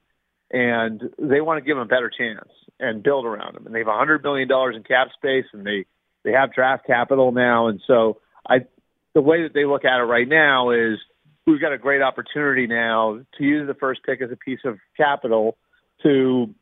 and 0.50 1.00
they 1.18 1.40
want 1.40 1.58
to 1.58 1.66
give 1.66 1.76
him 1.76 1.82
a 1.82 1.86
better 1.86 2.10
chance 2.10 2.48
and 2.78 3.02
build 3.02 3.24
around 3.24 3.56
him. 3.56 3.66
And 3.66 3.74
they 3.74 3.80
have 3.80 3.88
a 3.88 3.96
hundred 3.96 4.22
million 4.22 4.48
dollars 4.48 4.76
in 4.76 4.82
cap 4.82 5.08
space, 5.16 5.46
and 5.52 5.64
they 5.64 5.86
they 6.24 6.32
have 6.32 6.52
draft 6.52 6.86
capital 6.86 7.32
now, 7.32 7.68
and 7.68 7.80
so 7.86 8.20
I 8.48 8.66
the 9.14 9.22
way 9.22 9.42
that 9.42 9.54
they 9.54 9.64
look 9.64 9.84
at 9.84 10.00
it 10.00 10.04
right 10.04 10.28
now 10.28 10.70
is 10.70 10.98
we've 11.46 11.60
got 11.60 11.72
a 11.72 11.78
great 11.78 12.02
opportunity 12.02 12.66
now 12.66 13.18
to 13.38 13.44
use 13.44 13.66
the 13.66 13.74
first 13.74 14.00
pick 14.04 14.22
as 14.22 14.30
a 14.30 14.36
piece 14.36 14.60
of 14.64 14.78
capital 14.96 15.56
to 16.02 16.54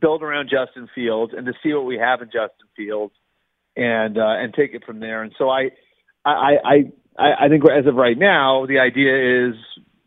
build 0.00 0.22
around 0.22 0.50
Justin 0.50 0.88
Fields 0.94 1.32
and 1.36 1.46
to 1.46 1.52
see 1.62 1.72
what 1.72 1.84
we 1.84 1.98
have 1.98 2.22
in 2.22 2.28
Justin 2.28 2.68
Fields 2.76 3.14
and 3.76 4.18
uh, 4.18 4.34
and 4.38 4.54
take 4.54 4.74
it 4.74 4.84
from 4.84 5.00
there. 5.00 5.22
And 5.22 5.32
so 5.38 5.48
I, 5.48 5.70
I, 6.24 6.56
I, 7.18 7.44
I 7.44 7.48
think 7.48 7.64
as 7.70 7.86
of 7.86 7.94
right 7.94 8.16
now, 8.16 8.66
the 8.66 8.78
idea 8.78 9.48
is, 9.48 9.54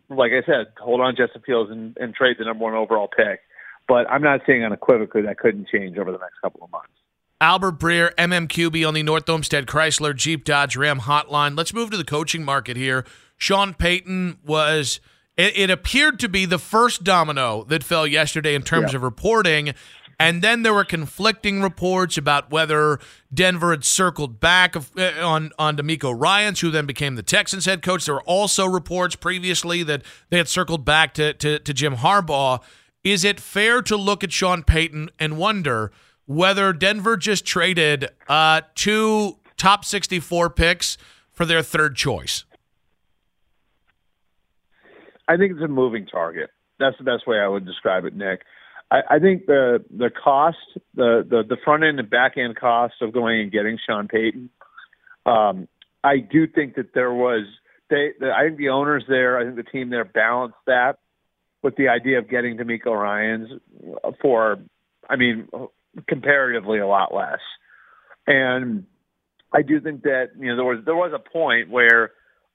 like 0.10 0.32
I 0.32 0.46
said, 0.46 0.68
hold 0.80 1.02
on 1.02 1.16
Justin 1.16 1.42
Fields 1.46 1.72
and, 1.72 1.96
and 2.00 2.14
trade 2.14 2.38
the 2.40 2.46
number 2.46 2.64
one 2.64 2.74
overall 2.74 3.08
pick. 3.08 3.40
But 3.88 4.10
I'm 4.10 4.22
not 4.22 4.42
saying 4.46 4.64
unequivocally 4.64 5.24
that 5.24 5.38
couldn't 5.38 5.68
change 5.70 5.98
over 5.98 6.12
the 6.12 6.18
next 6.18 6.36
couple 6.42 6.62
of 6.64 6.72
months. 6.72 6.90
Albert 7.40 7.80
Breer, 7.80 8.14
MMQB 8.16 8.88
on 8.88 8.94
the 8.96 9.04
North 9.04 9.30
Olmsted 9.30 9.68
Chrysler 9.68 10.16
Jeep 10.16 10.44
Dodge 10.44 10.76
Ram 10.76 11.02
hotline. 11.02 11.56
Let's 11.56 11.74
move 11.74 11.92
to 11.92 11.98
the 11.98 12.04
coaching 12.04 12.44
market 12.44 12.76
here. 12.78 13.06
Sean 13.38 13.74
Payton 13.74 14.40
was. 14.46 15.00
It, 15.38 15.56
it 15.56 15.70
appeared 15.70 16.20
to 16.22 16.30
be 16.30 16.46
the 16.46 16.58
first 16.58 17.04
domino 17.04 17.64
that 17.66 17.84
fell 17.84 18.08
yesterday 18.08 18.56
in 18.56 18.64
terms 18.64 18.92
Yeah. 18.92 18.98
of 18.98 19.04
reporting. 19.04 19.76
And 20.20 20.42
then 20.42 20.64
there 20.64 20.74
were 20.74 20.84
conflicting 20.84 21.62
reports 21.62 22.18
about 22.18 22.50
whether 22.50 23.00
Denver 23.32 23.70
had 23.72 23.84
circled 23.84 24.40
back 24.40 24.76
uh, 24.76 25.12
on 25.22 25.52
on 25.60 25.78
DeMeco 25.78 26.14
Ryans, 26.20 26.60
who 26.62 26.72
then 26.72 26.88
became 26.88 27.16
the 27.16 27.24
Texans 27.24 27.66
head 27.66 27.84
coach. 27.84 28.06
There 28.06 28.16
were 28.16 28.22
also 28.24 28.66
reports 28.66 29.16
previously 29.16 29.84
that 29.84 30.02
they 30.30 30.38
had 30.38 30.48
circled 30.48 30.84
back 30.84 31.14
to, 31.16 31.34
to, 31.34 31.60
to 31.60 31.74
Jim 31.74 31.98
Harbaugh. 31.98 32.62
Is 33.04 33.24
it 33.24 33.40
fair 33.40 33.82
to 33.84 33.96
look 33.96 34.24
at 34.24 34.32
Sean 34.32 34.64
Payton 34.64 35.12
and 35.20 35.38
wonder 35.38 35.92
whether 36.26 36.74
Denver 36.74 37.16
just 37.16 37.46
traded 37.46 38.10
uh, 38.28 38.62
two 38.74 39.38
top 39.56 39.86
64 39.86 40.50
picks 40.50 40.98
for 41.32 41.46
their 41.46 41.62
third 41.62 41.96
choice? 41.96 42.44
I 45.28 45.38
think 45.38 45.54
it's 45.54 45.62
a 45.62 45.68
moving 45.68 46.08
target. 46.08 46.50
That's 46.80 46.98
the 46.98 47.04
best 47.04 47.28
way 47.28 47.38
I 47.40 47.48
would 47.48 47.66
describe 47.66 48.06
it, 48.06 48.16
Nick. 48.16 48.42
I, 48.90 49.02
I 49.12 49.20
think 49.20 49.46
the 49.46 49.84
the 49.96 50.10
cost, 50.10 50.58
the, 50.96 51.26
the 51.28 51.44
the 51.48 51.58
front 51.64 51.84
end 51.84 52.00
and 52.00 52.10
back 52.10 52.38
end 52.38 52.56
cost 52.56 52.96
of 53.02 53.14
going 53.14 53.42
and 53.42 53.52
getting 53.52 53.78
Sean 53.86 54.08
Payton. 54.08 54.50
Um, 55.26 55.68
I 56.04 56.18
do 56.20 56.48
think 56.48 56.76
that 56.76 56.94
there 56.94 57.14
was 57.14 57.46
they. 57.90 58.12
The, 58.20 58.32
I 58.32 58.46
think 58.46 58.58
the 58.58 58.70
owners 58.70 59.04
there, 59.08 59.38
I 59.38 59.44
think 59.44 59.56
the 59.56 59.64
team 59.64 59.90
there 59.90 60.06
balanced 60.06 60.58
that 60.68 61.00
with 61.62 61.76
the 61.76 61.90
idea 61.90 62.20
of 62.20 62.30
getting 62.30 62.58
DeMeco 62.58 62.94
Ryan's 62.94 63.50
for, 64.22 64.58
I 65.10 65.16
mean, 65.16 65.50
comparatively 66.08 66.80
a 66.80 66.88
lot 66.88 67.14
less. 67.14 67.40
And 68.26 68.86
I 69.52 69.64
do 69.64 69.82
think 69.82 70.04
that 70.04 70.32
you 70.40 70.48
know 70.48 70.56
there 70.56 70.66
was 70.66 70.86
there 70.86 70.96
was 70.96 71.12
a 71.14 71.20
point 71.20 71.70
where, 71.70 72.12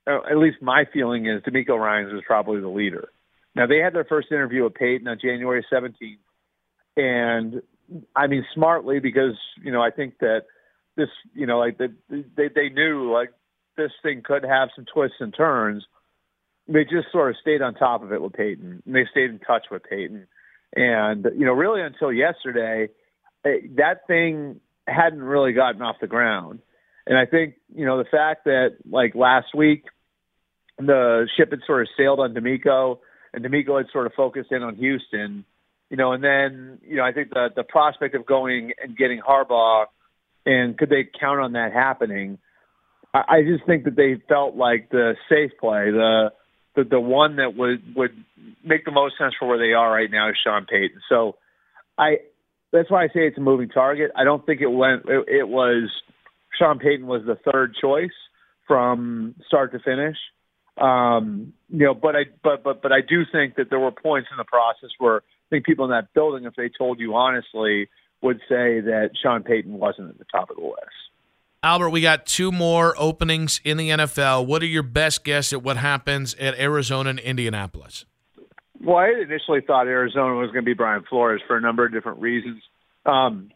uh, 0.07 0.21
at 0.31 0.39
least 0.39 0.63
my 0.63 0.85
feeling 0.93 1.27
is 1.27 1.43
DeMeco 1.43 1.79
Ryan's 1.79 2.13
was 2.13 2.23
probably 2.27 2.61
the 2.61 2.69
leader. 2.69 3.09
Now 3.55 3.67
they 3.67 3.79
had 3.79 3.95
their 3.95 4.05
first 4.05 4.29
interview 4.31 4.65
with 4.65 4.75
Payton 4.75 5.09
on 5.09 5.19
January 5.21 5.65
17th, 5.73 6.19
and 6.97 7.63
I 8.17 8.27
mean 8.27 8.45
smartly 8.55 8.99
because 8.99 9.37
you 9.63 9.73
know 9.73 9.83
I 9.83 9.91
think 9.91 10.19
that 10.21 10.43
this 10.97 11.09
you 11.35 11.47
know 11.47 11.59
like 11.59 11.79
the, 11.79 11.95
they 12.09 12.49
they 12.55 12.69
knew 12.71 13.13
like 13.13 13.31
this 13.77 13.93
thing 14.03 14.23
could 14.25 14.45
have 14.45 14.71
some 14.75 14.87
twists 14.93 15.17
and 15.21 15.35
turns. 15.35 15.85
They 16.69 16.85
just 16.85 17.11
sort 17.11 17.31
of 17.31 17.37
stayed 17.41 17.63
on 17.63 17.75
top 17.75 18.03
of 18.03 18.13
it 18.13 18.23
with 18.23 18.35
Payton. 18.35 18.83
And 18.87 18.95
they 18.95 19.05
stayed 19.11 19.31
in 19.31 19.41
touch 19.41 19.67
with 19.71 19.83
Payton, 19.83 20.27
and 20.75 21.27
you 21.37 21.45
know 21.45 21.53
really 21.53 21.83
until 21.83 22.13
yesterday, 22.13 22.89
eh, 23.45 23.67
that 23.77 24.07
thing 24.07 24.61
hadn't 24.87 25.23
really 25.23 25.53
gotten 25.53 25.83
off 25.83 25.97
the 26.01 26.07
ground. 26.07 26.61
And 27.07 27.19
I 27.19 27.27
think 27.27 27.55
you 27.75 27.85
know 27.85 27.99
the 27.99 28.09
fact 28.09 28.45
that 28.45 28.77
like 28.89 29.15
last 29.15 29.49
week 29.55 29.85
the 30.79 31.29
ship 31.37 31.51
had 31.51 31.61
sort 31.67 31.83
of 31.83 31.89
sailed 31.97 32.21
on 32.21 32.35
DeMeco, 32.35 32.99
and 33.33 33.45
DeMeco 33.45 33.79
had 33.79 33.87
sort 33.93 34.07
of 34.07 34.13
focused 34.15 34.53
in 34.53 34.63
on 34.63 34.77
Houston, 34.77 35.45
you 35.91 35.97
know, 35.97 36.13
and 36.13 36.23
then 36.23 36.79
you 36.83 36.97
know 36.97 37.05
I 37.05 37.13
think 37.13 37.31
the 37.31 37.49
the 37.55 37.65
prospect 37.65 38.15
of 38.15 38.27
going 38.27 38.73
and 38.83 38.97
getting 38.97 39.21
Harbaugh, 39.21 39.87
and 40.47 40.77
could 40.77 40.91
they 40.91 41.09
count 41.19 41.41
on 41.41 41.53
that 41.53 41.73
happening? 41.73 42.39
I, 43.15 43.23
I 43.29 43.43
just 43.43 43.67
think 43.67 43.85
that 43.85 43.97
they 43.97 44.23
felt 44.29 44.57
like 44.57 44.91
the 44.91 45.15
safe 45.29 45.53
play, 45.61 45.91
the 45.91 46.33
the 46.75 46.85
the 46.85 47.01
one 47.01 47.37
that 47.37 47.55
would 47.57 47.95
would 47.95 48.25
make 48.65 48.85
the 48.85 48.93
most 48.93 49.19
sense 49.19 49.35
for 49.39 49.49
where 49.49 49.59
they 49.59 49.73
are 49.73 49.93
right 49.93 50.11
now 50.11 50.31
is 50.31 50.37
Sean 50.43 50.67
Payton. 50.67 51.01
So 51.09 51.37
I 51.99 52.19
that's 52.73 52.91
why 52.91 53.05
I 53.05 53.09
say 53.09 53.27
it's 53.27 53.39
a 53.39 53.43
moving 53.43 53.69
target. 53.69 54.11
I 54.17 54.25
don't 54.25 54.45
think 54.45 54.61
it 54.61 54.69
went. 54.69 55.05
It, 55.07 55.29
it 55.29 55.49
was 55.49 55.91
Sean 56.59 56.79
Payton 56.79 57.07
was 57.07 57.23
the 57.27 57.39
third 57.51 57.75
choice 57.81 58.11
from 58.67 59.35
start 59.47 59.73
to 59.73 59.79
finish. 59.79 60.17
Um, 60.79 61.53
you 61.69 61.85
know, 61.87 61.95
but 61.95 62.17
I 62.17 62.25
but 62.43 62.63
but 62.63 62.83
but 62.83 62.93
I 62.93 63.01
do 63.01 63.25
think 63.31 63.57
that 63.57 63.71
there 63.71 63.79
were 63.79 63.91
points 63.91 64.29
in 64.31 64.37
the 64.37 64.45
process 64.45 64.91
where 64.99 65.19
I 65.19 65.21
think 65.51 65.67
people 65.67 65.85
in 65.85 65.91
that 65.91 66.13
building, 66.15 66.45
if 66.45 66.55
they 66.55 66.71
told 66.71 66.99
you 66.99 67.15
honestly, 67.15 67.89
would 68.23 68.39
say 68.49 68.81
that 68.81 69.11
Sean 69.21 69.43
Payton 69.43 69.79
wasn't 69.79 70.11
at 70.11 70.19
the 70.19 70.25
top 70.33 70.51
of 70.51 70.57
the 70.57 70.63
list. 70.63 71.03
Albert, 71.65 71.91
we 71.91 72.01
got 72.01 72.27
two 72.27 72.51
more 72.51 72.95
openings 72.99 73.61
in 73.65 73.77
the 73.77 73.91
NFL. 73.91 74.47
What 74.47 74.63
are 74.63 74.67
your 74.67 74.83
best 74.83 75.23
guess 75.23 75.53
at 75.53 75.63
what 75.63 75.77
happens 75.77 76.35
at 76.35 76.59
Arizona 76.59 77.11
and 77.11 77.19
Indianapolis? 77.21 78.05
Well, 78.81 78.97
I 78.97 79.13
initially 79.23 79.61
thought 79.61 79.87
Arizona 79.87 80.35
was 80.35 80.49
going 80.49 80.65
to 80.65 80.69
be 80.69 80.75
Brian 80.75 81.05
Flores 81.09 81.41
for 81.47 81.57
a 81.57 81.61
number 81.61 81.87
of 81.87 81.93
different 81.93 82.21
reasons. 82.21 82.63
Um, 83.07 83.51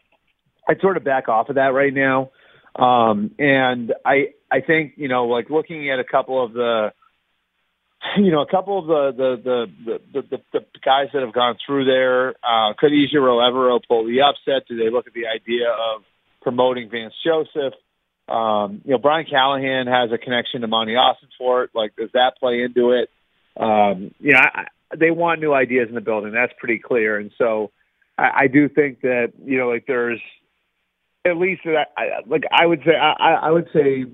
I'd 0.69 0.79
sort 0.79 0.95
of 0.95 1.03
back 1.03 1.27
off 1.27 1.49
of 1.49 1.55
that 1.55 1.73
right 1.73 1.93
now. 1.93 2.31
Um, 2.75 3.31
and 3.37 3.93
I, 4.05 4.29
I 4.49 4.61
think, 4.61 4.93
you 4.95 5.09
know, 5.09 5.25
like 5.25 5.49
looking 5.49 5.89
at 5.89 5.99
a 5.99 6.05
couple 6.05 6.41
of 6.41 6.53
the, 6.53 6.93
you 8.17 8.31
know, 8.31 8.41
a 8.41 8.47
couple 8.47 8.79
of 8.79 8.87
the, 8.87 9.41
the, 9.43 9.71
the, 9.85 9.99
the, 10.13 10.21
the, 10.21 10.37
the 10.53 10.65
guys 10.83 11.07
that 11.13 11.21
have 11.21 11.33
gone 11.33 11.57
through 11.65 11.85
there, 11.85 12.29
uh, 12.43 12.73
could 12.77 12.91
Ejiro 12.91 13.41
Evero 13.41 13.79
pull 13.87 14.05
the 14.05 14.21
upset? 14.21 14.67
Do 14.67 14.77
they 14.77 14.89
look 14.89 15.07
at 15.07 15.13
the 15.13 15.27
idea 15.27 15.69
of 15.69 16.03
promoting 16.41 16.89
Vance 16.89 17.13
Joseph? 17.25 17.73
Um, 18.27 18.81
you 18.83 18.91
know, 18.91 18.97
Brian 18.97 19.25
Callahan 19.29 19.87
has 19.87 20.11
a 20.11 20.17
connection 20.17 20.61
to 20.61 20.67
Monti 20.67 20.93
Ossenfort. 20.93 21.69
Like, 21.73 21.95
does 21.95 22.09
that 22.13 22.33
play 22.39 22.61
into 22.61 22.91
it? 22.91 23.09
Um, 23.59 24.13
you 24.19 24.33
know, 24.33 24.39
I, 24.39 24.65
they 24.95 25.11
want 25.11 25.41
new 25.41 25.53
ideas 25.53 25.87
in 25.89 25.95
the 25.95 26.01
building. 26.01 26.33
That's 26.33 26.53
pretty 26.59 26.79
clear. 26.79 27.17
And 27.17 27.31
so 27.37 27.71
I, 28.17 28.43
I 28.43 28.47
do 28.47 28.69
think 28.69 29.01
that, 29.01 29.33
you 29.43 29.57
know, 29.57 29.69
like 29.69 29.85
there's 29.87 30.21
at 31.25 31.37
least, 31.37 31.61
that 31.65 31.87
I, 31.97 32.21
like 32.25 32.43
I 32.51 32.65
would 32.65 32.81
say, 32.85 32.95
I, 32.95 33.33
I 33.33 33.51
would 33.51 33.67
say 33.73 34.05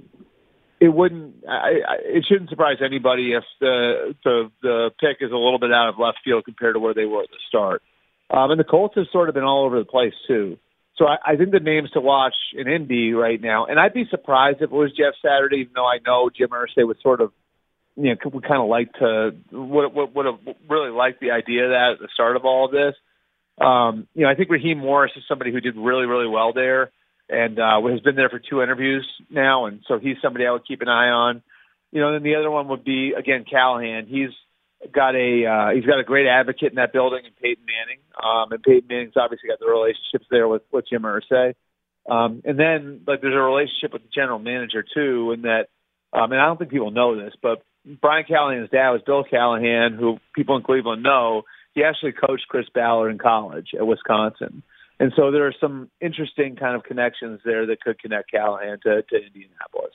it 0.83 0.93
wouldn't, 0.93 1.45
I, 1.47 1.79
I, 1.87 1.95
it 2.03 2.25
shouldn't 2.27 2.49
surprise 2.49 2.79
anybody 2.83 3.31
if 3.31 3.45
the, 3.61 4.15
the, 4.25 4.51
the 4.61 4.91
pick 4.99 5.17
is 5.21 5.31
a 5.31 5.35
little 5.35 5.57
bit 5.57 5.71
out 5.71 5.87
of 5.87 5.95
left 5.97 6.17
field 6.25 6.43
compared 6.43 6.75
to 6.75 6.79
where 6.79 6.93
they 6.93 7.05
were 7.05 7.23
at 7.23 7.29
the 7.29 7.39
start. 7.47 7.81
Um, 8.29 8.51
and 8.51 8.59
the 8.59 8.65
Colts 8.65 8.95
have 8.97 9.05
sort 9.09 9.29
of 9.29 9.35
been 9.35 9.45
all 9.45 9.63
over 9.65 9.79
the 9.79 9.85
place 9.85 10.13
too. 10.27 10.57
So 10.97 11.05
I, 11.05 11.15
I 11.25 11.35
think 11.37 11.51
the 11.51 11.61
names 11.61 11.89
to 11.91 12.01
watch 12.01 12.35
in 12.53 12.67
Indy 12.67 13.13
right 13.13 13.39
now, 13.41 13.65
and 13.65 13.79
I'd 13.79 13.93
be 13.93 14.03
surprised 14.09 14.57
if 14.57 14.71
it 14.71 14.71
was 14.71 14.91
Jeff 14.91 15.13
Saturday, 15.23 15.61
even 15.61 15.71
though 15.73 15.87
I 15.87 15.99
know 16.05 16.29
Jim 16.29 16.49
Irsay 16.49 16.85
would 16.85 16.99
sort 17.01 17.21
of, 17.21 17.31
you 17.95 18.09
know, 18.09 18.15
would 18.33 18.43
kind 18.43 18.61
of 18.61 18.67
like 18.67 18.91
to 18.99 19.31
would 19.51 19.93
would, 19.93 20.15
would 20.15 20.25
have 20.25 20.39
really 20.69 20.91
liked 20.91 21.21
the 21.21 21.31
idea 21.31 21.63
of 21.63 21.69
that 21.69 21.91
at 21.93 21.99
the 21.99 22.09
start 22.13 22.35
of 22.35 22.43
all 22.43 22.65
of 22.65 22.71
this. 22.71 22.95
Um, 23.61 24.07
you 24.15 24.23
know, 24.23 24.29
I 24.29 24.35
think 24.35 24.49
Raheem 24.49 24.79
Morris 24.79 25.13
is 25.15 25.23
somebody 25.29 25.51
who 25.53 25.61
did 25.61 25.77
really 25.77 26.05
really 26.05 26.27
well 26.27 26.51
there, 26.53 26.91
and 27.29 27.59
uh, 27.59 27.81
has 27.89 28.01
been 28.01 28.15
there 28.15 28.29
for 28.29 28.39
two 28.39 28.61
interviews 28.61 29.07
now, 29.29 29.65
and 29.65 29.81
so 29.87 29.99
he's 29.99 30.17
somebody 30.21 30.45
I 30.45 30.51
would 30.51 30.67
keep 30.67 30.81
an 30.81 30.89
eye 30.89 31.09
on. 31.09 31.41
You 31.91 32.01
know, 32.01 32.13
then 32.13 32.23
the 32.23 32.35
other 32.35 32.51
one 32.51 32.67
would 32.69 32.83
be 32.83 33.13
again 33.17 33.45
Callahan. 33.49 34.07
He's 34.07 34.31
got 34.91 35.15
a 35.15 35.45
uh, 35.45 35.75
he's 35.75 35.85
got 35.85 35.99
a 35.99 36.03
great 36.03 36.27
advocate 36.27 36.71
in 36.71 36.75
that 36.75 36.93
building 36.93 37.25
in 37.25 37.31
Peyton 37.41 37.63
Manning. 37.65 37.99
Um, 38.21 38.51
and 38.51 38.61
Peyton 38.63 38.87
Manning's 38.87 39.13
obviously 39.15 39.49
got 39.49 39.59
the 39.59 39.67
relationships 39.69 40.25
there 40.29 40.47
with 40.47 40.63
with 40.71 40.85
Jim 40.89 41.03
Irsay. 41.03 41.53
Um, 42.09 42.41
and 42.43 42.59
then 42.59 43.01
like 43.07 43.21
there's 43.21 43.35
a 43.35 43.37
relationship 43.37 43.93
with 43.93 44.03
the 44.03 44.09
general 44.13 44.39
manager 44.39 44.83
too, 44.83 45.31
in 45.31 45.43
that 45.43 45.67
um, 46.11 46.31
and 46.31 46.41
I 46.41 46.45
don't 46.45 46.57
think 46.57 46.71
people 46.71 46.91
know 46.91 47.15
this, 47.15 47.33
but 47.41 47.63
Brian 47.85 48.25
Callahan's 48.27 48.69
dad 48.69 48.91
was 48.91 49.01
Bill 49.05 49.23
Callahan, 49.23 49.93
who 49.93 50.19
people 50.35 50.55
in 50.57 50.63
Cleveland 50.63 51.03
know. 51.03 51.43
He 51.73 51.83
actually 51.83 52.11
coached 52.11 52.47
Chris 52.47 52.67
Ballard 52.73 53.11
in 53.11 53.17
college 53.17 53.69
at 53.77 53.87
Wisconsin. 53.87 54.63
And 55.03 55.11
so 55.17 55.31
there 55.31 55.45
are 55.45 55.53
some 55.59 55.89
interesting 55.99 56.55
kind 56.55 56.77
of 56.77 56.83
connections 56.83 57.41
there 57.43 57.65
that 57.65 57.81
could 57.81 57.99
connect 57.99 58.31
Callahan 58.31 58.79
to, 58.83 59.01
to 59.01 59.15
Indianapolis. 59.17 59.91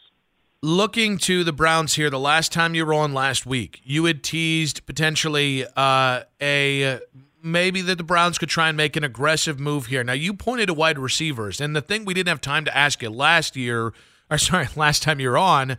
Looking 0.61 1.17
to 1.21 1.45
the 1.45 1.53
Browns 1.55 1.95
here, 1.95 2.11
the 2.11 2.19
last 2.19 2.53
time 2.53 2.75
you 2.75 2.85
were 2.85 2.93
on 2.93 3.15
last 3.15 3.47
week, 3.47 3.81
you 3.85 4.05
had 4.05 4.23
teased 4.23 4.85
potentially 4.85 5.65
uh, 5.77 6.25
a 6.43 7.01
maybe 7.43 7.81
that 7.81 7.97
the 7.97 8.05
Browns 8.05 8.37
could 8.37 8.51
try 8.51 8.69
and 8.69 8.77
make 8.77 8.97
an 8.97 9.05
aggressive 9.05 9.59
move 9.59 9.87
here. 9.87 10.05
Now 10.05 10.13
you 10.13 10.35
pointed 10.35 10.67
to 10.67 10.75
wide 10.75 10.99
receivers, 10.99 11.59
and 11.59 11.75
the 11.75 11.81
thing 11.81 12.05
we 12.05 12.13
didn't 12.13 12.29
have 12.29 12.43
time 12.43 12.67
to 12.67 12.77
ask 12.77 13.01
you 13.01 13.09
last 13.09 13.57
year, 13.57 13.95
or 14.31 14.37
sorry, 14.37 14.69
last 14.77 15.03
time 15.03 15.21
you're 15.21 15.39
on, 15.39 15.79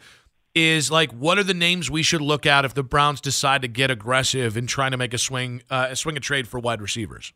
is 0.56 0.90
like 0.90 1.12
what 1.12 1.38
are 1.38 1.44
the 1.44 1.54
names 1.54 1.92
we 1.92 2.02
should 2.02 2.22
look 2.22 2.48
at 2.48 2.66
if 2.66 2.74
the 2.74 2.82
Browns 2.82 3.22
decide 3.22 3.62
to 3.62 3.68
get 3.68 3.92
aggressive 3.92 4.58
in 4.58 4.66
trying 4.66 4.90
to 4.90 4.98
make 4.98 5.14
a 5.14 5.20
swing, 5.20 5.62
uh, 5.70 5.90
a 5.92 5.96
swing 5.96 6.18
a 6.18 6.20
trade 6.20 6.48
for 6.48 6.60
wide 6.60 6.82
receivers. 6.82 7.32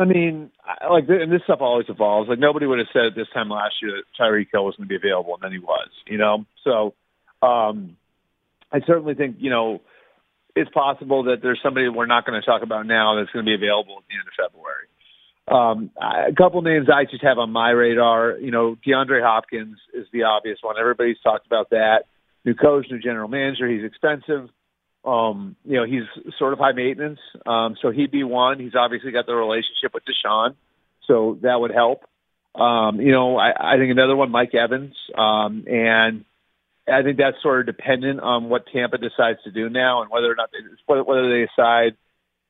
I 0.00 0.06
mean, 0.06 0.50
like, 0.90 1.04
and 1.08 1.30
this 1.30 1.42
stuff 1.44 1.58
always 1.60 1.86
evolves. 1.90 2.28
Like 2.28 2.38
nobody 2.38 2.66
would 2.66 2.78
have 2.78 2.88
said 2.92 3.04
at 3.04 3.14
this 3.14 3.28
time 3.34 3.50
last 3.50 3.74
year 3.82 3.92
that 3.92 4.04
Tyreek 4.18 4.46
Hill 4.50 4.64
was 4.64 4.74
going 4.76 4.88
to 4.88 4.88
be 4.88 4.96
available, 4.96 5.34
and 5.34 5.42
then 5.42 5.52
he 5.52 5.58
was. 5.58 5.90
You 6.06 6.16
know, 6.16 6.46
so 6.64 6.94
um, 7.46 7.96
I 8.72 8.80
certainly 8.86 9.14
think 9.14 9.36
you 9.38 9.50
know 9.50 9.82
it's 10.56 10.70
possible 10.70 11.24
that 11.24 11.42
there's 11.42 11.60
somebody 11.62 11.88
we're 11.88 12.06
not 12.06 12.24
going 12.24 12.40
to 12.40 12.46
talk 12.46 12.62
about 12.62 12.86
now 12.86 13.16
that's 13.16 13.30
going 13.30 13.44
to 13.44 13.48
be 13.48 13.54
available 13.54 13.98
at 13.98 14.04
the 14.08 14.16
end 14.16 14.26
of 14.26 14.34
February. 14.40 14.88
Um, 15.48 15.90
a 16.00 16.32
couple 16.34 16.62
names 16.62 16.88
I 16.88 17.04
just 17.04 17.22
have 17.22 17.38
on 17.38 17.50
my 17.50 17.70
radar. 17.70 18.38
You 18.38 18.50
know, 18.50 18.76
DeAndre 18.86 19.22
Hopkins 19.22 19.78
is 19.92 20.06
the 20.12 20.22
obvious 20.22 20.58
one. 20.62 20.76
Everybody's 20.78 21.20
talked 21.22 21.46
about 21.46 21.70
that. 21.70 22.04
New 22.44 22.54
coach, 22.54 22.86
new 22.90 23.00
general 23.00 23.28
manager. 23.28 23.68
He's 23.68 23.84
expensive. 23.84 24.48
Um, 25.04 25.56
you 25.64 25.76
know, 25.76 25.84
he's 25.84 26.02
sort 26.38 26.52
of 26.52 26.58
high 26.58 26.72
maintenance. 26.72 27.20
Um, 27.46 27.76
so 27.80 27.90
he'd 27.90 28.10
be 28.10 28.24
one. 28.24 28.58
He's 28.58 28.74
obviously 28.74 29.12
got 29.12 29.26
the 29.26 29.34
relationship 29.34 29.94
with 29.94 30.02
Deshaun, 30.04 30.54
so 31.06 31.38
that 31.42 31.60
would 31.60 31.70
help. 31.70 32.04
Um, 32.54 33.00
you 33.00 33.12
know, 33.12 33.36
I, 33.36 33.74
I 33.74 33.76
think 33.78 33.90
another 33.90 34.16
one, 34.16 34.30
Mike 34.30 34.54
Evans, 34.54 34.94
um, 35.16 35.64
and 35.68 36.24
I 36.88 37.02
think 37.02 37.18
that's 37.18 37.40
sort 37.42 37.60
of 37.60 37.66
dependent 37.66 38.20
on 38.20 38.48
what 38.48 38.66
Tampa 38.72 38.98
decides 38.98 39.42
to 39.44 39.52
do 39.52 39.68
now 39.68 40.02
and 40.02 40.10
whether 40.10 40.30
or 40.30 40.34
not 40.34 40.50
they, 40.52 40.94
whether 41.00 41.30
they 41.30 41.46
decide 41.46 41.96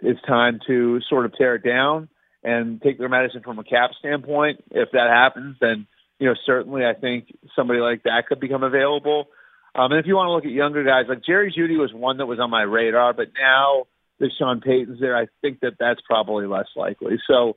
it's 0.01 0.21
time 0.23 0.61
to 0.67 1.01
sort 1.09 1.27
of 1.27 1.35
tear 1.37 1.57
it 1.57 1.65
down 1.65 2.09
and 2.43 2.81
take 2.81 2.99
their 2.99 3.09
medicine 3.09 3.43
from 3.43 3.59
a 3.59 3.65
cap 3.65 3.91
standpoint. 3.99 4.65
If 4.71 4.93
that 4.93 5.11
happens, 5.11 5.57
then 5.61 5.87
you 6.19 6.27
know 6.27 6.35
certainly 6.47 6.85
I 6.85 6.95
think 6.95 7.37
somebody 7.55 7.81
like 7.81 8.05
that 8.05 8.27
could 8.29 8.41
become 8.41 8.63
available. 8.63 9.29
Um, 9.75 9.93
and 9.93 10.01
if 10.01 10.07
you 10.07 10.17
want 10.17 10.29
to 10.29 10.33
look 10.33 10.45
at 10.45 10.51
younger 10.51 10.85
guys, 10.85 11.07
like 11.09 11.25
Jerry 11.25 11.55
Jeudy 11.57 11.79
was 11.79 11.93
one 11.93 12.19
that 12.19 12.27
was 12.27 12.41
on 12.41 12.51
my 12.51 12.63
radar, 12.63 13.13
but 13.13 13.29
now 13.39 13.85
that 14.19 14.31
Sean 14.39 14.61
Payton's 14.61 15.01
there, 15.01 15.17
I 15.17 15.27
think 15.41 15.61
that 15.61 15.75
that's 15.79 16.01
probably 16.07 16.47
less 16.47 16.67
likely. 16.77 17.19
So 17.27 17.57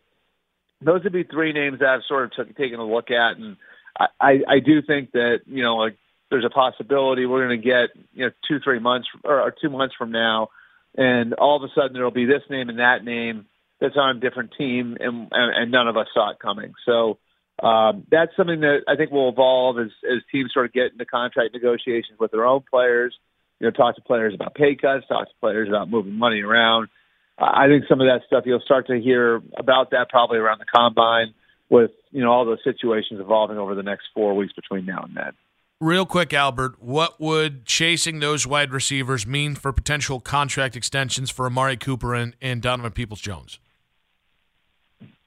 those 0.81 1.03
would 1.03 1.13
be 1.13 1.23
three 1.23 1.53
names 1.53 1.79
that 1.79 1.89
I've 1.89 2.01
sort 2.07 2.25
of 2.25 2.31
took, 2.31 2.57
taken 2.57 2.79
a 2.79 2.85
look 2.85 3.11
at, 3.11 3.37
and 3.37 3.57
I, 3.97 4.05
I, 4.19 4.31
I 4.47 4.59
do 4.59 4.81
think 4.81 5.11
that 5.11 5.41
you 5.45 5.63
know 5.63 5.77
like 5.77 5.97
there's 6.29 6.45
a 6.45 6.49
possibility 6.49 7.25
we're 7.25 7.45
going 7.47 7.61
to 7.61 7.65
get 7.65 7.89
you 8.13 8.25
know 8.25 8.31
two 8.47 8.59
three 8.59 8.79
months 8.79 9.07
or, 9.23 9.41
or 9.41 9.53
two 9.59 9.69
months 9.69 9.95
from 9.97 10.11
now, 10.11 10.49
and 10.95 11.33
all 11.33 11.57
of 11.57 11.63
a 11.63 11.73
sudden 11.73 11.93
there'll 11.93 12.11
be 12.11 12.25
this 12.25 12.43
name 12.49 12.69
and 12.69 12.79
that 12.79 13.03
name 13.03 13.45
that's 13.79 13.97
on 13.97 14.17
a 14.17 14.19
different 14.19 14.51
team, 14.57 14.97
and 14.99 15.27
and, 15.31 15.55
and 15.55 15.71
none 15.71 15.87
of 15.87 15.97
us 15.97 16.07
saw 16.13 16.31
it 16.31 16.39
coming. 16.39 16.73
So 16.85 17.17
um, 17.63 18.05
that's 18.11 18.35
something 18.35 18.59
that 18.59 18.81
I 18.87 18.95
think 18.95 19.11
will 19.11 19.29
evolve 19.29 19.79
as 19.79 19.91
as 20.03 20.21
teams 20.31 20.51
sort 20.53 20.65
of 20.65 20.73
get 20.73 20.91
into 20.91 21.05
contract 21.05 21.53
negotiations 21.53 22.19
with 22.19 22.31
their 22.31 22.45
own 22.45 22.63
players. 22.69 23.15
You 23.59 23.67
know, 23.67 23.71
talk 23.71 23.95
to 23.95 24.01
players 24.01 24.33
about 24.33 24.53
pay 24.53 24.75
cuts, 24.75 25.07
talk 25.07 25.27
to 25.27 25.33
players 25.39 25.69
about 25.69 25.89
moving 25.89 26.13
money 26.13 26.41
around. 26.41 26.89
I 27.37 27.67
think 27.67 27.85
some 27.87 28.01
of 28.01 28.07
that 28.07 28.21
stuff 28.27 28.43
you'll 28.45 28.59
start 28.59 28.87
to 28.87 28.99
hear 28.99 29.41
about 29.57 29.91
that 29.91 30.09
probably 30.09 30.37
around 30.37 30.59
the 30.59 30.65
combine 30.65 31.33
with 31.69 31.91
you 32.11 32.21
know 32.21 32.31
all 32.31 32.45
those 32.45 32.63
situations 32.63 33.21
evolving 33.21 33.57
over 33.57 33.75
the 33.75 33.83
next 33.83 34.07
four 34.13 34.35
weeks 34.35 34.53
between 34.53 34.85
now 34.85 35.03
and 35.03 35.15
then. 35.15 35.31
Real 35.79 36.05
quick, 36.05 36.33
Albert, 36.33 36.81
what 36.81 37.19
would 37.19 37.65
chasing 37.65 38.19
those 38.19 38.45
wide 38.45 38.71
receivers 38.71 39.25
mean 39.25 39.55
for 39.55 39.73
potential 39.73 40.19
contract 40.19 40.75
extensions 40.75 41.29
for 41.29 41.45
Amari 41.45 41.75
Cooper 41.75 42.13
and, 42.13 42.35
and 42.41 42.61
Donovan 42.61 42.91
Peoples 42.91 43.19
Jones? 43.19 43.59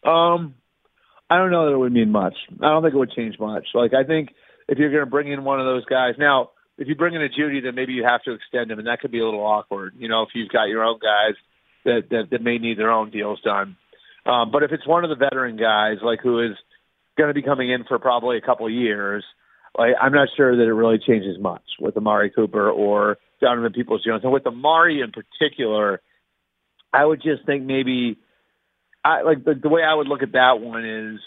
Um, 0.02 0.54
I 1.28 1.38
don't 1.38 1.50
know 1.50 1.66
that 1.66 1.72
it 1.72 1.78
would 1.78 1.92
mean 1.92 2.12
much. 2.12 2.34
I 2.60 2.68
don't 2.68 2.82
think 2.82 2.94
it 2.94 2.98
would 2.98 3.12
change 3.12 3.38
much. 3.38 3.66
Like 3.74 3.92
I 3.94 4.04
think 4.04 4.30
if 4.68 4.78
you're 4.78 4.90
going 4.90 5.04
to 5.04 5.10
bring 5.10 5.30
in 5.30 5.44
one 5.44 5.60
of 5.60 5.66
those 5.66 5.84
guys 5.84 6.14
now, 6.18 6.50
if 6.78 6.88
you 6.88 6.94
bring 6.94 7.14
in 7.14 7.22
a 7.22 7.28
Jeudy, 7.28 7.62
then 7.62 7.74
maybe 7.74 7.94
you 7.94 8.04
have 8.04 8.22
to 8.24 8.32
extend 8.32 8.70
him, 8.70 8.78
and 8.78 8.86
that 8.86 9.00
could 9.00 9.10
be 9.10 9.20
a 9.20 9.24
little 9.24 9.44
awkward. 9.44 9.94
You 9.98 10.08
know, 10.08 10.22
if 10.22 10.30
you've 10.34 10.50
got 10.50 10.64
your 10.64 10.84
own 10.84 10.98
guys 10.98 11.34
that 11.84 12.10
that, 12.10 12.30
that 12.30 12.42
may 12.42 12.58
need 12.58 12.78
their 12.78 12.90
own 12.90 13.10
deals 13.10 13.40
done. 13.42 13.76
Um, 14.26 14.50
but 14.50 14.62
if 14.62 14.72
it's 14.72 14.86
one 14.86 15.04
of 15.04 15.10
the 15.10 15.16
veteran 15.16 15.56
guys, 15.56 15.98
like 16.02 16.20
who 16.20 16.40
is 16.40 16.56
going 17.16 17.28
to 17.28 17.34
be 17.34 17.42
coming 17.42 17.70
in 17.70 17.84
for 17.84 17.98
probably 17.98 18.36
a 18.36 18.40
couple 18.40 18.66
of 18.66 18.72
years, 18.72 19.24
like 19.76 19.92
I'm 20.00 20.12
not 20.12 20.28
sure 20.36 20.56
that 20.56 20.62
it 20.62 20.72
really 20.72 20.98
changes 20.98 21.38
much 21.40 21.62
with 21.80 21.96
Amari 21.96 22.30
Cooper 22.30 22.70
or 22.70 23.18
Donovan 23.40 23.72
Peoples 23.72 24.04
Jones, 24.04 24.22
and 24.24 24.32
with 24.32 24.46
Amari 24.46 25.00
in 25.00 25.12
particular, 25.12 26.00
I 26.92 27.04
would 27.04 27.22
just 27.22 27.46
think 27.46 27.64
maybe 27.64 28.18
I 29.06 29.22
like 29.22 29.44
the, 29.44 29.54
the 29.54 29.68
way 29.68 29.82
I 29.82 29.94
would 29.94 30.08
look 30.08 30.22
at 30.22 30.32
that 30.32 30.60
one 30.60 30.84
is, 30.84 31.20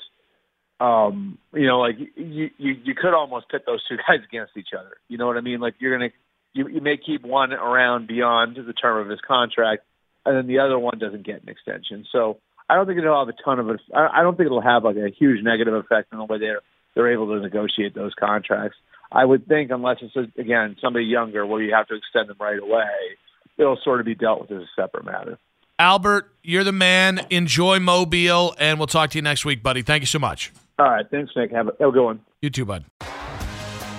um, 0.82 1.38
you 1.54 1.66
know, 1.66 1.80
like 1.80 1.96
you, 1.98 2.50
you 2.58 2.76
you 2.84 2.96
could 2.96 3.14
almost 3.14 3.50
pit 3.50 3.64
those 3.66 3.82
two 3.88 3.96
guys 4.08 4.20
against 4.28 4.58
each 4.58 4.70
other. 4.78 4.98
You 5.08 5.18
know 5.18 5.28
what 5.28 5.38
I 5.38 5.42
mean? 5.42 5.62
Like 5.62 5.76
you're 5.80 5.98
gonna 5.98 6.12
you, 6.54 6.68
you 6.68 6.82
may 6.82 6.98
keep 6.98 7.24
one 7.24 7.54
around 7.54 8.08
beyond 8.08 8.58
the 8.58 8.74
term 8.74 9.02
of 9.02 9.10
his 9.10 9.22
contract, 9.26 9.84
and 10.26 10.36
then 10.36 10.48
the 10.48 10.60
other 10.60 10.78
one 10.78 11.00
doesn't 11.00 11.26
get 11.26 11.42
an 11.42 11.48
extension. 11.48 12.06
So 12.12 12.40
I 12.70 12.76
don't 12.76 12.86
think 12.86 13.00
it'll 13.00 13.26
have 13.26 13.34
a 13.34 13.44
ton 13.44 13.60
of. 13.60 13.80
I 13.96 14.24
don't 14.24 14.36
think 14.36 14.48
it'll 14.48 14.62
have 14.62 14.84
like 14.84 14.98
a 14.98 15.10
huge 15.18 15.42
negative 15.42 15.74
effect 15.74 16.12
on 16.12 16.20
the 16.20 16.26
way 16.26 16.38
they're 16.38 16.62
they're 16.96 17.14
able 17.14 17.28
to 17.28 17.40
negotiate 17.40 17.96
those 17.96 18.14
contracts. 18.20 18.78
I 19.12 19.24
would 19.24 19.48
think, 19.48 19.72
unless 19.72 19.98
it's 20.02 20.16
a, 20.18 20.42
again 20.42 20.76
somebody 20.82 21.06
younger 21.06 21.46
where 21.46 21.62
you 21.62 21.74
have 21.74 21.88
to 21.88 21.96
extend 21.96 22.28
them 22.28 22.38
right 22.42 22.60
away, 22.60 23.16
it'll 23.58 23.80
sort 23.84 24.02
of 24.02 24.06
be 24.06 24.16
dealt 24.16 24.42
with 24.42 24.52
as 24.52 24.64
a 24.64 24.82
separate 24.82 25.06
matter. 25.06 25.40
Albert, 25.80 26.30
you're 26.44 26.66
the 26.66 26.74
man. 26.74 27.26
Enjoy 27.30 27.80
Mobile, 27.80 28.54
and 28.60 28.78
we'll 28.78 28.88
talk 28.88 29.12
to 29.12 29.18
you 29.18 29.22
next 29.22 29.46
week, 29.46 29.64
buddy. 29.64 29.82
Thank 29.82 30.02
you 30.02 30.08
so 30.08 30.20
much. 30.20 30.52
All 30.78 30.90
right. 30.90 31.10
Thanks, 31.10 31.32
Nick. 31.38 31.52
Have 31.52 31.70
a, 31.70 31.72
have 31.80 31.90
a 31.90 31.92
good 31.94 32.04
one. 32.04 32.20
You 32.42 32.50
too, 32.50 32.66
bud. 32.66 32.84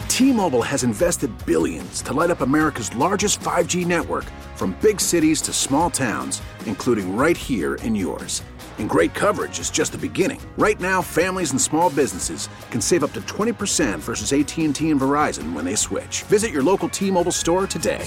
T 0.08 0.30
Mobile 0.30 0.62
has 0.62 0.84
invested 0.84 1.30
billions 1.46 2.02
to 2.02 2.12
light 2.12 2.30
up 2.30 2.42
America's 2.42 2.94
largest 2.94 3.40
5G 3.40 3.86
network 3.86 4.24
from 4.56 4.76
big 4.82 5.00
cities 5.00 5.40
to 5.40 5.54
small 5.54 5.88
towns, 5.90 6.42
including 6.66 7.16
right 7.16 7.36
here 7.36 7.76
in 7.76 7.94
yours. 7.94 8.42
And 8.78 8.88
great 8.88 9.14
coverage 9.14 9.58
is 9.58 9.70
just 9.70 9.92
the 9.92 9.98
beginning. 9.98 10.40
Right 10.58 10.78
now, 10.80 11.00
families 11.00 11.52
and 11.52 11.60
small 11.60 11.88
businesses 11.90 12.50
can 12.70 12.80
save 12.82 13.04
up 13.04 13.12
to 13.12 13.20
20% 13.22 13.98
versus 13.98 14.32
AT&T 14.32 14.90
and 14.90 15.00
Verizon 15.00 15.52
when 15.54 15.64
they 15.64 15.74
switch. 15.74 16.22
Visit 16.24 16.50
your 16.50 16.62
local 16.62 16.88
T-Mobile 16.88 17.32
store 17.32 17.66
today. 17.66 18.06